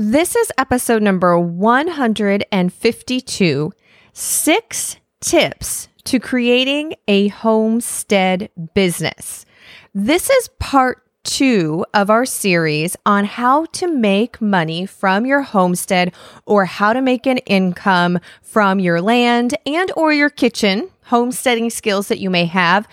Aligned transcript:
This 0.00 0.36
is 0.36 0.52
episode 0.56 1.02
number 1.02 1.36
152 1.36 3.72
Six 4.12 4.96
Tips 5.20 5.88
to 6.04 6.20
Creating 6.20 6.94
a 7.08 7.26
Homestead 7.26 8.48
Business. 8.74 9.44
This 9.92 10.30
is 10.30 10.50
part 10.60 11.02
two 11.24 11.84
of 11.94 12.10
our 12.10 12.24
series 12.24 12.96
on 13.04 13.24
how 13.24 13.64
to 13.72 13.92
make 13.92 14.40
money 14.40 14.86
from 14.86 15.26
your 15.26 15.42
homestead 15.42 16.14
or 16.46 16.64
how 16.64 16.92
to 16.92 17.02
make 17.02 17.26
an 17.26 17.38
income 17.38 18.20
from 18.40 18.78
your 18.78 19.00
land 19.00 19.56
and 19.66 19.90
or 19.96 20.12
your 20.12 20.30
kitchen 20.30 20.90
homesteading 21.06 21.70
skills 21.70 22.06
that 22.06 22.20
you 22.20 22.30
may 22.30 22.44
have 22.44 22.86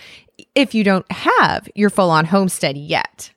if 0.55 0.73
you 0.73 0.83
don't 0.83 1.11
have 1.11 1.69
your 1.75 1.91
full 1.91 2.09
on 2.09 2.25
homestead 2.25 2.75
yet. 2.75 3.31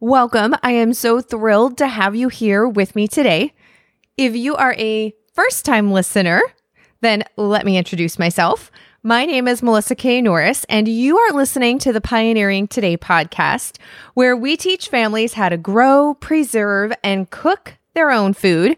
Welcome. 0.00 0.56
I 0.64 0.72
am 0.72 0.92
so 0.92 1.20
thrilled 1.20 1.78
to 1.78 1.86
have 1.86 2.16
you 2.16 2.28
here 2.28 2.66
with 2.68 2.96
me 2.96 3.06
today. 3.06 3.54
If 4.16 4.34
you 4.34 4.56
are 4.56 4.74
a 4.74 5.14
first 5.32 5.64
time 5.64 5.92
listener, 5.92 6.42
then 7.00 7.22
let 7.36 7.64
me 7.64 7.78
introduce 7.78 8.18
myself. 8.18 8.72
My 9.04 9.24
name 9.24 9.46
is 9.46 9.62
Melissa 9.62 9.94
K. 9.94 10.20
Norris, 10.20 10.64
and 10.68 10.88
you 10.88 11.16
are 11.18 11.32
listening 11.32 11.78
to 11.78 11.92
the 11.92 12.00
Pioneering 12.00 12.66
Today 12.66 12.96
podcast, 12.96 13.78
where 14.14 14.36
we 14.36 14.56
teach 14.56 14.88
families 14.88 15.34
how 15.34 15.48
to 15.48 15.56
grow, 15.56 16.14
preserve, 16.14 16.92
and 17.04 17.30
cook 17.30 17.74
their 17.94 18.10
own 18.10 18.34
food 18.34 18.76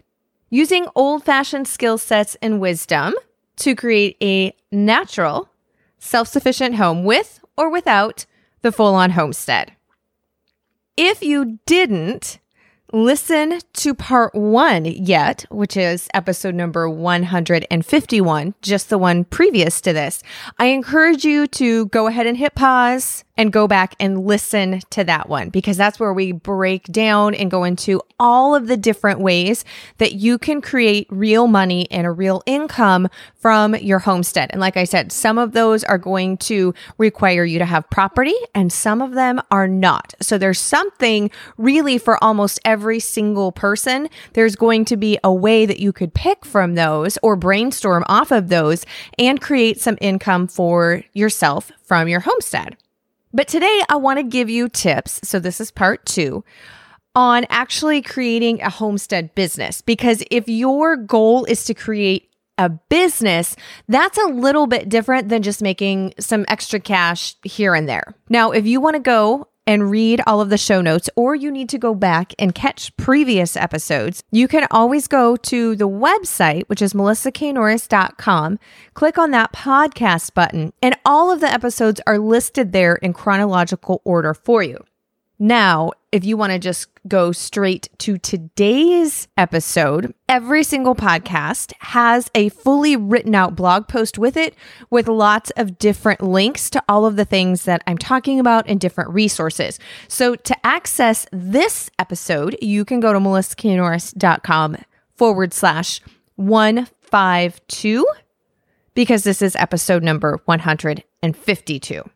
using 0.51 0.85
old 0.93 1.23
fashioned 1.23 1.67
skill 1.67 1.97
sets 1.97 2.35
and 2.43 2.61
wisdom 2.61 3.15
to 3.55 3.73
create 3.73 4.17
a 4.21 4.55
natural, 4.71 5.49
self 5.97 6.27
sufficient 6.27 6.75
home 6.75 7.03
with 7.03 7.43
or 7.57 7.71
without 7.71 8.27
the 8.61 8.71
full 8.71 8.93
on 8.93 9.09
homestead. 9.11 9.73
If 10.97 11.21
you 11.21 11.59
didn't 11.67 12.39
listen 12.91 13.59
to 13.73 13.93
part 13.93 14.33
one 14.33 14.85
yet, 14.85 15.45
which 15.51 15.77
is 15.77 16.07
episode 16.11 16.55
number 16.55 16.89
151, 16.89 18.55
just 18.63 18.89
the 18.89 18.97
one 18.97 19.23
previous 19.23 19.79
to 19.81 19.93
this, 19.93 20.23
I 20.57 20.65
encourage 20.67 21.23
you 21.23 21.45
to 21.47 21.85
go 21.87 22.07
ahead 22.07 22.25
and 22.25 22.35
hit 22.35 22.55
pause 22.55 23.23
and 23.37 23.53
go 23.53 23.67
back 23.67 23.95
and 23.99 24.25
listen 24.25 24.81
to 24.89 25.03
that 25.03 25.29
one 25.29 25.49
because 25.49 25.77
that's 25.77 25.99
where 25.99 26.13
we 26.13 26.31
break 26.31 26.83
down 26.85 27.35
and 27.35 27.51
go 27.51 27.63
into 27.63 28.01
all 28.19 28.55
of 28.55 28.67
the 28.67 28.77
different 28.77 29.19
ways 29.19 29.63
that 29.99 30.13
you 30.13 30.37
can 30.37 30.61
create 30.61 31.07
real 31.09 31.47
money 31.47 31.87
and 31.91 32.07
a 32.07 32.11
real 32.11 32.41
income 32.45 33.07
from 33.35 33.75
your 33.75 33.99
homestead. 33.99 34.49
And 34.51 34.59
like 34.59 34.77
I 34.77 34.83
said, 34.83 35.11
some 35.11 35.37
of 35.37 35.51
those 35.51 35.83
are 35.83 35.97
going 35.97 36.37
to 36.37 36.73
require 36.97 37.45
you 37.45 37.59
to 37.59 37.65
have 37.65 37.89
property 37.89 38.35
and 38.55 38.73
some 38.73 39.01
of 39.01 39.13
them 39.13 39.39
are 39.51 39.67
not. 39.67 40.13
So 40.21 40.37
there's 40.37 40.59
something 40.59 41.29
really 41.57 41.97
for 41.97 42.21
almost 42.23 42.59
every 42.65 42.99
single 42.99 43.51
person. 43.51 44.09
There's 44.33 44.55
going 44.55 44.85
to 44.85 44.97
be 44.97 45.19
a 45.23 45.33
way 45.33 45.65
that 45.65 45.79
you 45.79 45.93
could 45.93 46.13
pick 46.13 46.45
from 46.45 46.75
those 46.75 47.17
or 47.21 47.35
brainstorm 47.35 48.03
off 48.07 48.31
of 48.31 48.49
those 48.49 48.85
and 49.19 49.39
create 49.39 49.79
some 49.79 49.97
income 50.01 50.47
for 50.47 51.03
yourself 51.13 51.71
from 51.83 52.07
your 52.07 52.21
homestead. 52.21 52.77
But 53.33 53.47
today 53.47 53.81
I 53.89 53.95
want 53.97 54.17
to 54.19 54.23
give 54.23 54.49
you 54.49 54.69
tips. 54.69 55.19
So 55.23 55.39
this 55.39 55.59
is 55.59 55.71
part 55.71 56.05
two 56.05 56.43
on 57.15 57.45
actually 57.49 58.01
creating 58.01 58.61
a 58.61 58.69
homestead 58.69 59.33
business. 59.33 59.81
Because 59.81 60.23
if 60.29 60.47
your 60.47 60.95
goal 60.95 61.45
is 61.45 61.63
to 61.65 61.73
create 61.73 62.29
a 62.57 62.69
business, 62.69 63.55
that's 63.87 64.17
a 64.17 64.27
little 64.27 64.67
bit 64.67 64.89
different 64.89 65.29
than 65.29 65.41
just 65.41 65.61
making 65.61 66.13
some 66.19 66.45
extra 66.47 66.79
cash 66.79 67.35
here 67.43 67.75
and 67.75 67.87
there. 67.87 68.15
Now, 68.29 68.51
if 68.51 68.65
you 68.65 68.81
want 68.81 68.95
to 68.95 68.99
go 68.99 69.47
and 69.67 69.91
read 69.91 70.21
all 70.25 70.41
of 70.41 70.49
the 70.49 70.57
show 70.57 70.81
notes, 70.81 71.09
or 71.15 71.35
you 71.35 71.51
need 71.51 71.69
to 71.69 71.77
go 71.77 71.93
back 71.93 72.33
and 72.39 72.55
catch 72.55 72.95
previous 72.97 73.55
episodes, 73.55 74.23
you 74.31 74.47
can 74.47 74.65
always 74.71 75.07
go 75.07 75.35
to 75.35 75.75
the 75.75 75.87
website, 75.87 76.63
which 76.67 76.81
is 76.81 76.93
melissaknorris.com, 76.93 78.57
click 78.93 79.17
on 79.17 79.31
that 79.31 79.51
podcast 79.51 80.33
button, 80.33 80.71
and 80.81 80.97
all 81.05 81.29
of 81.29 81.41
the 81.41 81.53
episodes 81.53 82.01
are 82.07 82.17
listed 82.17 82.71
there 82.71 82.95
in 82.95 83.13
chronological 83.13 84.01
order 84.05 84.33
for 84.33 84.63
you. 84.63 84.83
Now, 85.39 85.91
if 86.11 86.25
you 86.25 86.35
want 86.35 86.53
to 86.53 86.59
just 86.59 86.87
go 87.07 87.31
straight 87.31 87.89
to 87.99 88.17
today's 88.17 89.27
episode, 89.37 90.15
every 90.27 90.63
single 90.63 90.95
podcast 90.95 91.73
has 91.79 92.31
a 92.33 92.49
fully 92.49 92.95
written 92.95 93.35
out 93.35 93.55
blog 93.55 93.87
post 93.87 94.17
with 94.17 94.35
it 94.35 94.55
with 94.89 95.07
lots 95.07 95.51
of 95.51 95.77
different 95.77 96.21
links 96.21 96.71
to 96.71 96.83
all 96.89 97.05
of 97.05 97.17
the 97.17 97.25
things 97.25 97.65
that 97.65 97.83
I'm 97.85 97.99
talking 97.99 98.39
about 98.39 98.67
and 98.67 98.79
different 98.79 99.11
resources. 99.11 99.77
So 100.07 100.35
to 100.35 100.65
access 100.65 101.27
this 101.31 101.91
episode, 101.99 102.57
you 102.59 102.83
can 102.83 102.99
go 102.99 103.13
to 103.13 103.19
melissaknorris.com 103.19 104.77
forward 105.15 105.53
slash 105.53 106.01
152 106.37 108.07
because 108.95 109.23
this 109.23 109.43
is 109.43 109.55
episode 109.55 110.03
number 110.03 110.39
152. 110.45 112.09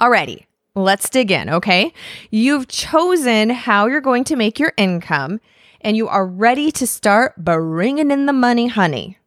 Alrighty. 0.00 0.44
Let's 0.82 1.10
dig 1.10 1.30
in, 1.30 1.50
okay? 1.50 1.92
You've 2.30 2.68
chosen 2.68 3.50
how 3.50 3.86
you're 3.86 4.00
going 4.00 4.24
to 4.24 4.36
make 4.36 4.58
your 4.58 4.72
income 4.76 5.40
and 5.80 5.96
you 5.96 6.08
are 6.08 6.26
ready 6.26 6.70
to 6.72 6.86
start 6.86 7.34
bringing 7.36 8.10
in 8.10 8.26
the 8.26 8.32
money, 8.32 8.68
honey. 8.68 9.18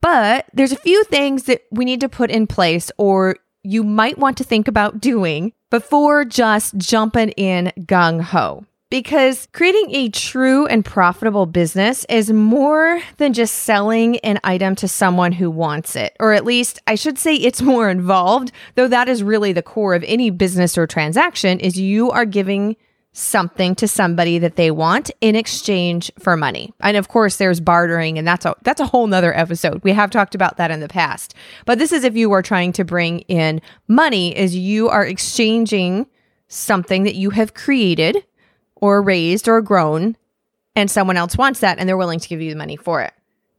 But 0.00 0.46
there's 0.52 0.72
a 0.72 0.76
few 0.76 1.04
things 1.04 1.44
that 1.44 1.62
we 1.70 1.84
need 1.84 2.00
to 2.00 2.08
put 2.08 2.30
in 2.30 2.46
place 2.46 2.90
or 2.96 3.36
you 3.62 3.82
might 3.82 4.18
want 4.18 4.38
to 4.38 4.44
think 4.44 4.68
about 4.68 5.00
doing 5.00 5.52
before 5.68 6.24
just 6.24 6.76
jumping 6.76 7.30
in 7.30 7.72
gung 7.80 8.22
ho 8.22 8.64
because 8.90 9.48
creating 9.52 9.94
a 9.94 10.08
true 10.08 10.66
and 10.66 10.84
profitable 10.84 11.46
business 11.46 12.04
is 12.08 12.32
more 12.32 13.00
than 13.16 13.32
just 13.32 13.54
selling 13.60 14.18
an 14.18 14.40
item 14.42 14.74
to 14.74 14.88
someone 14.88 15.32
who 15.32 15.48
wants 15.50 15.94
it. 15.94 16.16
Or 16.18 16.32
at 16.32 16.44
least 16.44 16.80
I 16.86 16.96
should 16.96 17.18
say 17.18 17.36
it's 17.36 17.62
more 17.70 17.88
involved, 17.88 18.52
though 18.74 18.88
that 18.88 19.08
is 19.08 19.22
really 19.22 19.52
the 19.52 19.62
core 19.62 19.94
of 19.94 20.04
any 20.06 20.30
business 20.30 20.76
or 20.76 20.86
transaction 20.86 21.60
is 21.60 21.78
you 21.78 22.10
are 22.10 22.24
giving 22.24 22.76
something 23.12 23.74
to 23.74 23.88
somebody 23.88 24.38
that 24.38 24.54
they 24.54 24.70
want 24.70 25.10
in 25.20 25.34
exchange 25.34 26.12
for 26.18 26.36
money. 26.36 26.72
And 26.80 26.96
of 26.96 27.08
course 27.08 27.36
there's 27.36 27.60
bartering 27.60 28.18
and 28.18 28.26
that's 28.26 28.46
a 28.46 28.54
that's 28.62 28.80
a 28.80 28.86
whole 28.86 29.06
nother 29.06 29.36
episode. 29.36 29.82
We 29.82 29.92
have 29.92 30.10
talked 30.10 30.34
about 30.34 30.58
that 30.58 30.70
in 30.70 30.80
the 30.80 30.88
past. 30.88 31.34
But 31.64 31.78
this 31.78 31.90
is 31.90 32.04
if 32.04 32.16
you 32.16 32.30
are 32.32 32.42
trying 32.42 32.72
to 32.72 32.84
bring 32.84 33.20
in 33.20 33.60
money 33.88 34.36
is 34.36 34.54
you 34.56 34.88
are 34.88 35.04
exchanging 35.04 36.06
something 36.46 37.04
that 37.04 37.14
you 37.14 37.30
have 37.30 37.54
created 37.54 38.24
or 38.80 39.02
raised 39.02 39.48
or 39.48 39.60
grown, 39.60 40.16
and 40.74 40.90
someone 40.90 41.16
else 41.16 41.36
wants 41.36 41.60
that 41.60 41.78
and 41.78 41.88
they're 41.88 41.96
willing 41.96 42.20
to 42.20 42.28
give 42.28 42.40
you 42.40 42.50
the 42.50 42.56
money 42.56 42.76
for 42.76 43.02
it. 43.02 43.12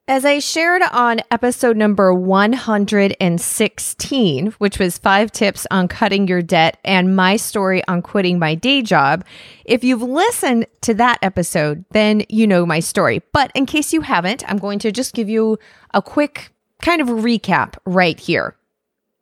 As 0.07 0.25
I 0.25 0.39
shared 0.39 0.81
on 0.91 1.19
episode 1.29 1.77
number 1.77 2.11
116, 2.13 4.47
which 4.57 4.79
was 4.79 4.97
five 4.97 5.31
tips 5.31 5.65
on 5.71 5.87
cutting 5.87 6.27
your 6.27 6.41
debt 6.41 6.77
and 6.83 7.15
my 7.15 7.37
story 7.37 7.81
on 7.87 8.01
quitting 8.01 8.37
my 8.37 8.53
day 8.55 8.81
job, 8.81 9.23
if 9.63 9.85
you've 9.85 10.01
listened 10.01 10.65
to 10.81 10.93
that 10.95 11.19
episode, 11.21 11.85
then 11.91 12.23
you 12.27 12.45
know 12.45 12.65
my 12.65 12.81
story. 12.81 13.21
But 13.31 13.53
in 13.55 13.65
case 13.65 13.93
you 13.93 14.01
haven't, 14.01 14.43
I'm 14.49 14.57
going 14.57 14.79
to 14.79 14.91
just 14.91 15.13
give 15.13 15.29
you 15.29 15.57
a 15.93 16.01
quick 16.01 16.51
kind 16.81 16.99
of 16.99 17.07
recap 17.07 17.77
right 17.85 18.19
here. 18.19 18.57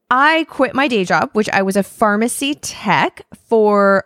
I 0.09 0.47
quit 0.49 0.73
my 0.73 0.87
day 0.87 1.05
job, 1.05 1.29
which 1.33 1.49
I 1.49 1.61
was 1.61 1.75
a 1.75 1.83
pharmacy 1.83 2.55
tech 2.55 3.27
for 3.47 4.05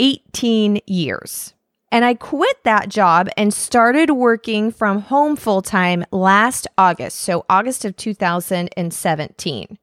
18 0.00 0.80
years. 0.86 1.54
And 1.94 2.04
I 2.04 2.14
quit 2.14 2.64
that 2.64 2.88
job 2.88 3.28
and 3.36 3.54
started 3.54 4.10
working 4.10 4.72
from 4.72 5.02
home 5.02 5.36
full 5.36 5.62
time 5.62 6.04
last 6.10 6.66
August, 6.76 7.20
so 7.20 7.44
August 7.48 7.84
of 7.84 7.96
2017. 7.96 9.78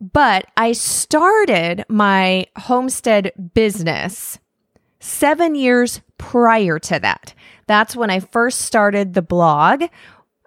But 0.00 0.46
I 0.56 0.72
started 0.72 1.84
my 1.88 2.46
homestead 2.56 3.30
business 3.54 4.40
seven 4.98 5.54
years 5.54 6.00
prior 6.18 6.80
to 6.80 6.98
that. 6.98 7.34
That's 7.68 7.94
when 7.94 8.10
I 8.10 8.18
first 8.18 8.62
started 8.62 9.14
the 9.14 9.22
blog. 9.22 9.84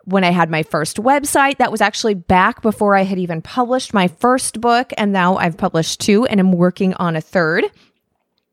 When 0.03 0.25
I 0.25 0.31
had 0.31 0.49
my 0.49 0.63
first 0.63 0.97
website, 0.97 1.57
that 1.57 1.71
was 1.71 1.81
actually 1.81 2.13
back 2.13 2.61
before 2.61 2.95
I 2.95 3.03
had 3.03 3.17
even 3.17 3.41
published 3.41 3.93
my 3.93 4.09
first 4.09 4.59
book. 4.59 4.91
And 4.97 5.13
now 5.13 5.37
I've 5.37 5.57
published 5.57 6.01
two 6.01 6.25
and 6.25 6.39
I'm 6.39 6.51
working 6.51 6.93
on 6.95 7.15
a 7.15 7.21
third. 7.21 7.65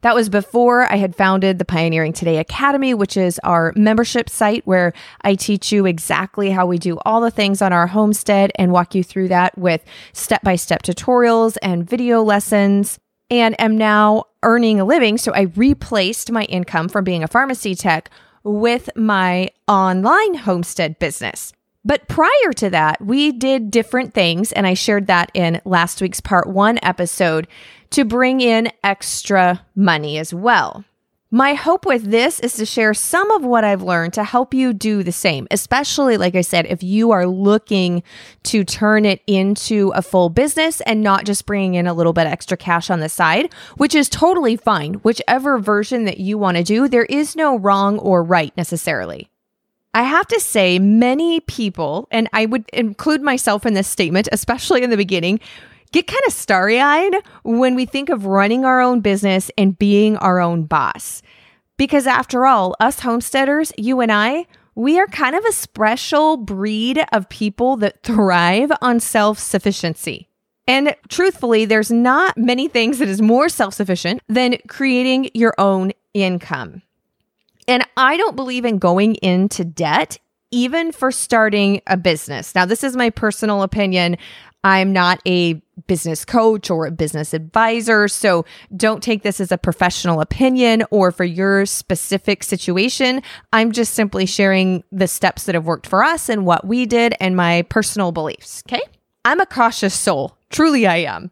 That 0.02 0.16
was 0.16 0.28
before 0.28 0.82
I 0.92 0.96
had 0.96 1.14
founded 1.14 1.58
the 1.58 1.64
Pioneering 1.64 2.12
Today 2.12 2.38
Academy, 2.38 2.92
which 2.92 3.16
is 3.16 3.38
our 3.44 3.72
membership 3.76 4.28
site 4.28 4.66
where 4.66 4.92
I 5.22 5.36
teach 5.36 5.70
you 5.70 5.86
exactly 5.86 6.50
how 6.50 6.66
we 6.66 6.78
do 6.78 6.98
all 7.04 7.20
the 7.20 7.30
things 7.30 7.62
on 7.62 7.72
our 7.72 7.86
homestead 7.86 8.50
and 8.56 8.72
walk 8.72 8.96
you 8.96 9.04
through 9.04 9.28
that 9.28 9.56
with 9.56 9.84
step 10.12 10.42
by 10.42 10.56
step 10.56 10.82
tutorials 10.82 11.56
and 11.62 11.88
video 11.88 12.20
lessons. 12.22 12.98
And 13.30 13.58
am 13.60 13.78
now 13.78 14.24
earning 14.42 14.80
a 14.80 14.84
living. 14.84 15.18
So 15.18 15.32
I 15.32 15.42
replaced 15.42 16.32
my 16.32 16.42
income 16.44 16.88
from 16.88 17.04
being 17.04 17.22
a 17.22 17.28
pharmacy 17.28 17.76
tech 17.76 18.10
with 18.42 18.90
my 18.96 19.50
online 19.68 20.34
homestead 20.34 20.98
business. 20.98 21.52
But 21.84 22.06
prior 22.08 22.52
to 22.56 22.70
that, 22.70 23.00
we 23.00 23.32
did 23.32 23.70
different 23.70 24.14
things, 24.14 24.52
and 24.52 24.66
I 24.66 24.74
shared 24.74 25.08
that 25.08 25.32
in 25.34 25.60
last 25.64 26.00
week's 26.00 26.20
part 26.20 26.46
one 26.48 26.78
episode 26.82 27.48
to 27.92 28.04
bring 28.04 28.40
in 28.40 28.70
extra 28.82 29.64
money 29.74 30.18
as 30.18 30.34
well. 30.34 30.84
My 31.34 31.54
hope 31.54 31.86
with 31.86 32.10
this 32.10 32.40
is 32.40 32.52
to 32.54 32.66
share 32.66 32.92
some 32.92 33.30
of 33.30 33.42
what 33.42 33.64
I've 33.64 33.80
learned 33.80 34.12
to 34.14 34.22
help 34.22 34.52
you 34.52 34.74
do 34.74 35.02
the 35.02 35.12
same, 35.12 35.48
especially, 35.50 36.18
like 36.18 36.34
I 36.34 36.42
said, 36.42 36.66
if 36.66 36.82
you 36.82 37.10
are 37.10 37.26
looking 37.26 38.02
to 38.42 38.64
turn 38.64 39.06
it 39.06 39.22
into 39.26 39.92
a 39.94 40.02
full 40.02 40.28
business 40.28 40.82
and 40.82 41.02
not 41.02 41.24
just 41.24 41.46
bringing 41.46 41.72
in 41.72 41.86
a 41.86 41.94
little 41.94 42.12
bit 42.12 42.26
extra 42.26 42.58
cash 42.58 42.90
on 42.90 43.00
the 43.00 43.08
side, 43.08 43.50
which 43.78 43.94
is 43.94 44.10
totally 44.10 44.56
fine. 44.56 44.94
Whichever 44.96 45.56
version 45.56 46.04
that 46.04 46.20
you 46.20 46.36
want 46.36 46.58
to 46.58 46.62
do, 46.62 46.86
there 46.86 47.06
is 47.06 47.34
no 47.34 47.58
wrong 47.58 47.98
or 47.98 48.22
right 48.22 48.54
necessarily. 48.54 49.30
I 49.94 50.02
have 50.02 50.26
to 50.28 50.40
say, 50.40 50.78
many 50.78 51.40
people, 51.40 52.08
and 52.10 52.28
I 52.34 52.44
would 52.44 52.68
include 52.74 53.22
myself 53.22 53.64
in 53.64 53.72
this 53.72 53.88
statement, 53.88 54.28
especially 54.32 54.82
in 54.82 54.90
the 54.90 54.98
beginning, 54.98 55.40
get 55.92 56.06
kind 56.06 56.22
of 56.26 56.32
starry 56.32 56.80
eyed 56.80 57.14
when 57.42 57.74
we 57.74 57.86
think 57.86 58.08
of 58.08 58.26
running 58.26 58.64
our 58.64 58.80
own 58.80 59.00
business 59.00 59.50
and 59.56 59.78
being 59.78 60.16
our 60.16 60.40
own 60.40 60.64
boss. 60.64 61.22
Because 61.76 62.06
after 62.06 62.46
all, 62.46 62.74
us 62.80 63.00
homesteaders, 63.00 63.72
you 63.76 64.00
and 64.00 64.10
I, 64.12 64.46
we 64.74 64.98
are 64.98 65.06
kind 65.06 65.36
of 65.36 65.44
a 65.44 65.52
special 65.52 66.36
breed 66.36 67.04
of 67.12 67.28
people 67.28 67.76
that 67.78 68.02
thrive 68.02 68.72
on 68.80 69.00
self 69.00 69.38
sufficiency. 69.38 70.28
And 70.66 70.94
truthfully, 71.08 71.64
there's 71.64 71.90
not 71.90 72.38
many 72.38 72.68
things 72.68 72.98
that 72.98 73.08
is 73.08 73.20
more 73.20 73.48
self 73.48 73.74
sufficient 73.74 74.22
than 74.28 74.58
creating 74.68 75.30
your 75.34 75.54
own 75.58 75.92
income. 76.14 76.82
And 77.68 77.86
I 77.96 78.16
don't 78.16 78.36
believe 78.36 78.64
in 78.64 78.78
going 78.78 79.16
into 79.16 79.64
debt, 79.64 80.18
even 80.50 80.92
for 80.92 81.10
starting 81.10 81.80
a 81.86 81.96
business. 81.96 82.54
Now, 82.54 82.64
this 82.64 82.84
is 82.84 82.96
my 82.96 83.10
personal 83.10 83.62
opinion. 83.62 84.16
I'm 84.64 84.92
not 84.92 85.20
a 85.26 85.54
business 85.86 86.24
coach 86.24 86.70
or 86.70 86.86
a 86.86 86.90
business 86.90 87.34
advisor. 87.34 88.06
So 88.08 88.44
don't 88.76 89.02
take 89.02 89.22
this 89.22 89.40
as 89.40 89.50
a 89.50 89.58
professional 89.58 90.20
opinion 90.20 90.84
or 90.90 91.10
for 91.10 91.24
your 91.24 91.66
specific 91.66 92.42
situation. 92.44 93.22
I'm 93.52 93.72
just 93.72 93.94
simply 93.94 94.26
sharing 94.26 94.84
the 94.92 95.08
steps 95.08 95.44
that 95.44 95.54
have 95.54 95.66
worked 95.66 95.86
for 95.86 96.04
us 96.04 96.28
and 96.28 96.46
what 96.46 96.66
we 96.66 96.86
did 96.86 97.14
and 97.20 97.36
my 97.36 97.62
personal 97.62 98.12
beliefs. 98.12 98.62
Okay. 98.68 98.82
I'm 99.24 99.40
a 99.40 99.46
cautious 99.46 99.94
soul. 99.94 100.36
Truly, 100.50 100.86
I 100.86 100.96
am. 100.96 101.30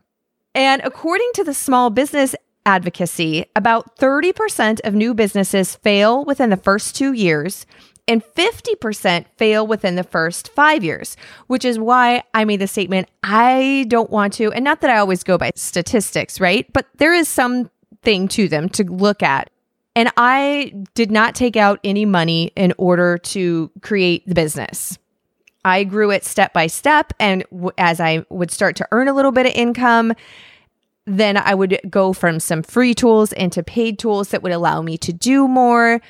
And 0.55 0.83
according 0.85 1.31
to 1.35 1.45
the 1.45 1.55
Small 1.55 1.91
Business 1.91 2.35
Advocacy, 2.67 3.47
about 3.55 3.97
30% 3.97 4.81
of 4.85 4.95
new 4.95 5.15
businesses 5.15 5.77
fail 5.77 6.25
within 6.25 6.51
the 6.51 6.57
first 6.57 6.95
two 6.97 7.13
years 7.13 7.67
and 8.11 8.25
50% 8.25 9.27
fail 9.37 9.65
within 9.65 9.95
the 9.95 10.03
first 10.03 10.49
five 10.49 10.83
years, 10.83 11.17
which 11.47 11.65
is 11.65 11.79
why 11.79 12.25
I 12.35 12.45
made 12.45 12.61
the 12.61 12.67
statement 12.67 13.09
I 13.23 13.85
don't 13.87 14.11
want 14.11 14.33
to, 14.35 14.51
and 14.53 14.65
not 14.65 14.81
that 14.81 14.91
I 14.91 14.99
always 14.99 15.23
go 15.23 15.39
by 15.39 15.53
statistics, 15.55 16.41
right? 16.41 16.71
But 16.73 16.89
there 16.97 17.15
is 17.15 17.29
something 17.29 18.27
to 18.27 18.49
them 18.49 18.69
to 18.71 18.83
look 18.83 19.23
at. 19.23 19.51
And 19.95 20.11
I 20.17 20.73
did 20.95 21.13
not 21.13 21.37
take 21.37 21.57
out 21.57 21.79
any 21.85 22.05
money 22.05 22.51
in 22.57 22.75
order 22.79 23.17
to 23.19 23.71
create 23.81 24.27
the 24.27 24.35
business. 24.35 24.99
I 25.65 25.85
grew 25.85 26.11
it 26.11 26.25
step 26.25 26.53
by 26.53 26.67
step. 26.67 27.13
And 27.21 27.45
w- 27.53 27.71
as 27.79 28.01
I 28.01 28.25
would 28.29 28.51
start 28.51 28.75
to 28.77 28.89
earn 28.91 29.07
a 29.07 29.13
little 29.13 29.33
bit 29.33 29.47
of 29.47 29.53
income, 29.53 30.15
then 31.07 31.37
I 31.37 31.55
would 31.55 31.79
go 31.89 32.13
from 32.13 32.41
some 32.41 32.65
free 32.65 32.95
tools 32.95 33.33
into 33.33 33.63
paid 33.63 34.01
tools 34.01 34.31
that 34.31 34.43
would 34.43 34.53
allow 34.53 34.83
me 34.83 34.99
to 34.99 35.13
do 35.13 35.47
more. 35.47 36.01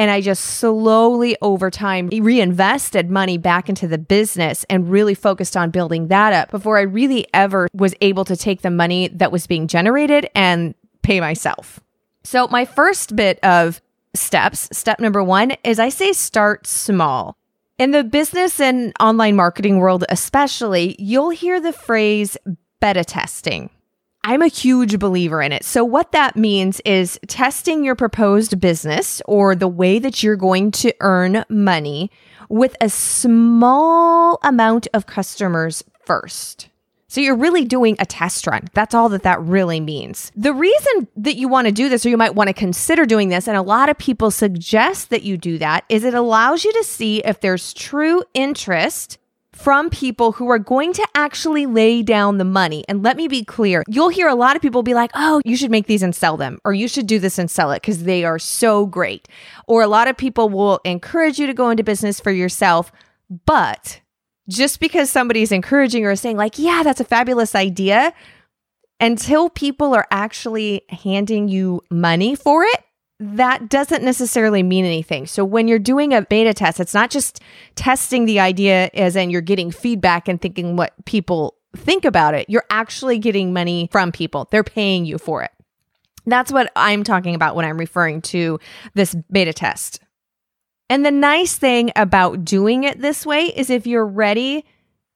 And 0.00 0.10
I 0.10 0.22
just 0.22 0.42
slowly 0.42 1.36
over 1.42 1.70
time 1.70 2.08
reinvested 2.08 3.10
money 3.10 3.36
back 3.36 3.68
into 3.68 3.86
the 3.86 3.98
business 3.98 4.64
and 4.70 4.90
really 4.90 5.14
focused 5.14 5.58
on 5.58 5.68
building 5.68 6.08
that 6.08 6.32
up 6.32 6.50
before 6.50 6.78
I 6.78 6.84
really 6.84 7.26
ever 7.34 7.68
was 7.74 7.94
able 8.00 8.24
to 8.24 8.34
take 8.34 8.62
the 8.62 8.70
money 8.70 9.08
that 9.08 9.30
was 9.30 9.46
being 9.46 9.66
generated 9.66 10.30
and 10.34 10.74
pay 11.02 11.20
myself. 11.20 11.80
So, 12.24 12.48
my 12.48 12.64
first 12.64 13.14
bit 13.14 13.40
of 13.44 13.82
steps, 14.14 14.70
step 14.72 15.00
number 15.00 15.22
one 15.22 15.52
is 15.64 15.78
I 15.78 15.90
say 15.90 16.14
start 16.14 16.66
small. 16.66 17.36
In 17.76 17.90
the 17.90 18.02
business 18.02 18.58
and 18.58 18.94
online 19.00 19.36
marketing 19.36 19.80
world, 19.80 20.06
especially, 20.08 20.96
you'll 20.98 21.28
hear 21.28 21.60
the 21.60 21.74
phrase 21.74 22.38
beta 22.80 23.04
testing. 23.04 23.68
I'm 24.22 24.42
a 24.42 24.48
huge 24.48 24.98
believer 24.98 25.40
in 25.40 25.52
it. 25.52 25.64
So, 25.64 25.82
what 25.82 26.12
that 26.12 26.36
means 26.36 26.80
is 26.80 27.18
testing 27.26 27.84
your 27.84 27.94
proposed 27.94 28.60
business 28.60 29.22
or 29.24 29.54
the 29.54 29.68
way 29.68 29.98
that 29.98 30.22
you're 30.22 30.36
going 30.36 30.72
to 30.72 30.94
earn 31.00 31.44
money 31.48 32.10
with 32.50 32.76
a 32.80 32.90
small 32.90 34.38
amount 34.42 34.88
of 34.92 35.06
customers 35.06 35.82
first. 36.04 36.68
So, 37.08 37.22
you're 37.22 37.34
really 37.36 37.64
doing 37.64 37.96
a 37.98 38.04
test 38.04 38.46
run. 38.46 38.68
That's 38.74 38.94
all 38.94 39.08
that 39.08 39.22
that 39.22 39.40
really 39.40 39.80
means. 39.80 40.30
The 40.36 40.52
reason 40.52 41.08
that 41.16 41.36
you 41.36 41.48
want 41.48 41.68
to 41.68 41.72
do 41.72 41.88
this, 41.88 42.04
or 42.04 42.10
you 42.10 42.18
might 42.18 42.34
want 42.34 42.48
to 42.48 42.54
consider 42.54 43.06
doing 43.06 43.30
this, 43.30 43.48
and 43.48 43.56
a 43.56 43.62
lot 43.62 43.88
of 43.88 43.96
people 43.96 44.30
suggest 44.30 45.08
that 45.08 45.22
you 45.22 45.38
do 45.38 45.56
that, 45.58 45.84
is 45.88 46.04
it 46.04 46.12
allows 46.12 46.62
you 46.62 46.74
to 46.74 46.84
see 46.84 47.20
if 47.24 47.40
there's 47.40 47.72
true 47.72 48.22
interest 48.34 49.16
from 49.62 49.90
people 49.90 50.32
who 50.32 50.48
are 50.48 50.58
going 50.58 50.92
to 50.94 51.06
actually 51.14 51.66
lay 51.66 52.02
down 52.02 52.38
the 52.38 52.44
money. 52.44 52.84
And 52.88 53.02
let 53.02 53.16
me 53.16 53.28
be 53.28 53.44
clear 53.44 53.82
you'll 53.88 54.08
hear 54.08 54.28
a 54.28 54.34
lot 54.34 54.56
of 54.56 54.62
people 54.62 54.82
be 54.82 54.94
like, 54.94 55.10
oh, 55.14 55.42
you 55.44 55.56
should 55.56 55.70
make 55.70 55.86
these 55.86 56.02
and 56.02 56.14
sell 56.14 56.36
them, 56.36 56.58
or 56.64 56.72
you 56.72 56.88
should 56.88 57.06
do 57.06 57.18
this 57.18 57.38
and 57.38 57.50
sell 57.50 57.70
it 57.70 57.82
because 57.82 58.04
they 58.04 58.24
are 58.24 58.38
so 58.38 58.86
great. 58.86 59.28
Or 59.66 59.82
a 59.82 59.86
lot 59.88 60.08
of 60.08 60.16
people 60.16 60.48
will 60.48 60.80
encourage 60.84 61.38
you 61.38 61.46
to 61.46 61.54
go 61.54 61.70
into 61.70 61.84
business 61.84 62.20
for 62.20 62.30
yourself. 62.30 62.90
But 63.46 64.00
just 64.48 64.80
because 64.80 65.10
somebody's 65.10 65.52
encouraging 65.52 66.04
or 66.04 66.16
saying, 66.16 66.36
like, 66.36 66.58
yeah, 66.58 66.82
that's 66.82 67.00
a 67.00 67.04
fabulous 67.04 67.54
idea, 67.54 68.12
until 68.98 69.48
people 69.48 69.94
are 69.94 70.06
actually 70.10 70.82
handing 70.88 71.48
you 71.48 71.82
money 71.90 72.34
for 72.34 72.64
it, 72.64 72.84
that 73.20 73.68
doesn't 73.68 74.02
necessarily 74.02 74.62
mean 74.62 74.86
anything. 74.86 75.26
So 75.26 75.44
when 75.44 75.68
you're 75.68 75.78
doing 75.78 76.14
a 76.14 76.22
beta 76.22 76.54
test, 76.54 76.80
it's 76.80 76.94
not 76.94 77.10
just 77.10 77.40
testing 77.74 78.24
the 78.24 78.40
idea 78.40 78.88
as 78.94 79.14
in 79.14 79.28
you're 79.28 79.42
getting 79.42 79.70
feedback 79.70 80.26
and 80.26 80.40
thinking 80.40 80.76
what 80.76 80.94
people 81.04 81.54
think 81.76 82.06
about 82.06 82.34
it. 82.34 82.48
You're 82.48 82.64
actually 82.70 83.18
getting 83.18 83.52
money 83.52 83.90
from 83.92 84.10
people. 84.10 84.48
They're 84.50 84.64
paying 84.64 85.04
you 85.04 85.18
for 85.18 85.42
it. 85.42 85.50
That's 86.24 86.50
what 86.50 86.72
I'm 86.74 87.04
talking 87.04 87.34
about 87.34 87.56
when 87.56 87.66
I'm 87.66 87.78
referring 87.78 88.22
to 88.22 88.58
this 88.94 89.14
beta 89.30 89.52
test. 89.52 90.00
And 90.88 91.04
the 91.04 91.10
nice 91.10 91.56
thing 91.56 91.92
about 91.96 92.44
doing 92.44 92.84
it 92.84 93.00
this 93.00 93.26
way 93.26 93.44
is 93.44 93.68
if 93.68 93.86
you're 93.86 94.06
ready, 94.06 94.64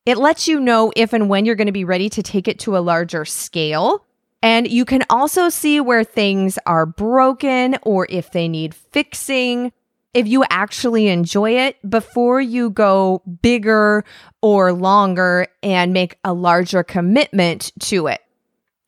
it 0.05 0.19
lets 0.19 0.47
you 0.47 0.61
know 0.61 0.93
if 0.95 1.15
and 1.15 1.31
when 1.31 1.47
you're 1.47 1.55
going 1.55 1.67
to 1.67 1.73
be 1.73 1.85
ready 1.85 2.11
to 2.11 2.23
take 2.23 2.49
it 2.49 2.59
to 2.61 2.77
a 2.77 2.79
larger 2.79 3.25
scale 3.25 4.04
and 4.44 4.70
you 4.70 4.85
can 4.85 5.02
also 5.08 5.49
see 5.49 5.81
where 5.81 6.05
things 6.05 6.58
are 6.67 6.85
broken 6.85 7.79
or 7.81 8.06
if 8.11 8.31
they 8.32 8.46
need 8.46 8.75
fixing. 8.75 9.73
If 10.12 10.29
you 10.29 10.44
actually 10.50 11.08
enjoy 11.08 11.52
it 11.52 11.79
before 11.88 12.43
you 12.43 12.69
go 12.69 13.23
bigger 13.40 14.04
or 14.42 14.75
longer 14.75 15.47
and 15.62 15.95
make 15.95 16.19
a 16.25 16.35
larger 16.35 16.85
commitment 16.85 17.73
to 17.80 18.07
it. 18.07 18.21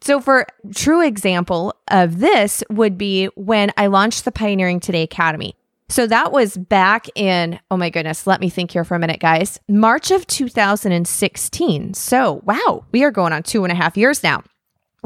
So, 0.03 0.21
for 0.21 0.47
true 0.75 1.01
example 1.01 1.75
of 1.91 2.19
this 2.19 2.63
would 2.69 2.99
be 2.99 3.27
when 3.35 3.73
I 3.79 3.87
launched 3.87 4.27
the 4.27 4.33
Pioneering 4.33 4.79
Today 4.79 5.03
Academy. 5.05 5.57
So 5.89 6.07
that 6.07 6.33
was 6.33 6.57
back 6.57 7.07
in, 7.15 7.61
oh 7.71 7.79
my 7.79 7.89
goodness, 7.91 8.27
let 8.27 8.41
me 8.41 8.51
think 8.51 8.73
here 8.73 8.85
for 8.85 8.97
a 8.97 8.99
minute, 8.99 9.21
guys. 9.21 9.59
March 9.69 10.11
of 10.11 10.27
2016. 10.27 11.95
So, 11.95 12.43
wow, 12.45 12.85
we 12.93 13.05
are 13.05 13.11
going 13.11 13.33
on 13.33 13.43
two 13.43 13.65
and 13.65 13.73
a 13.73 13.77
half 13.77 13.97
years 13.97 14.23
now. 14.23 14.43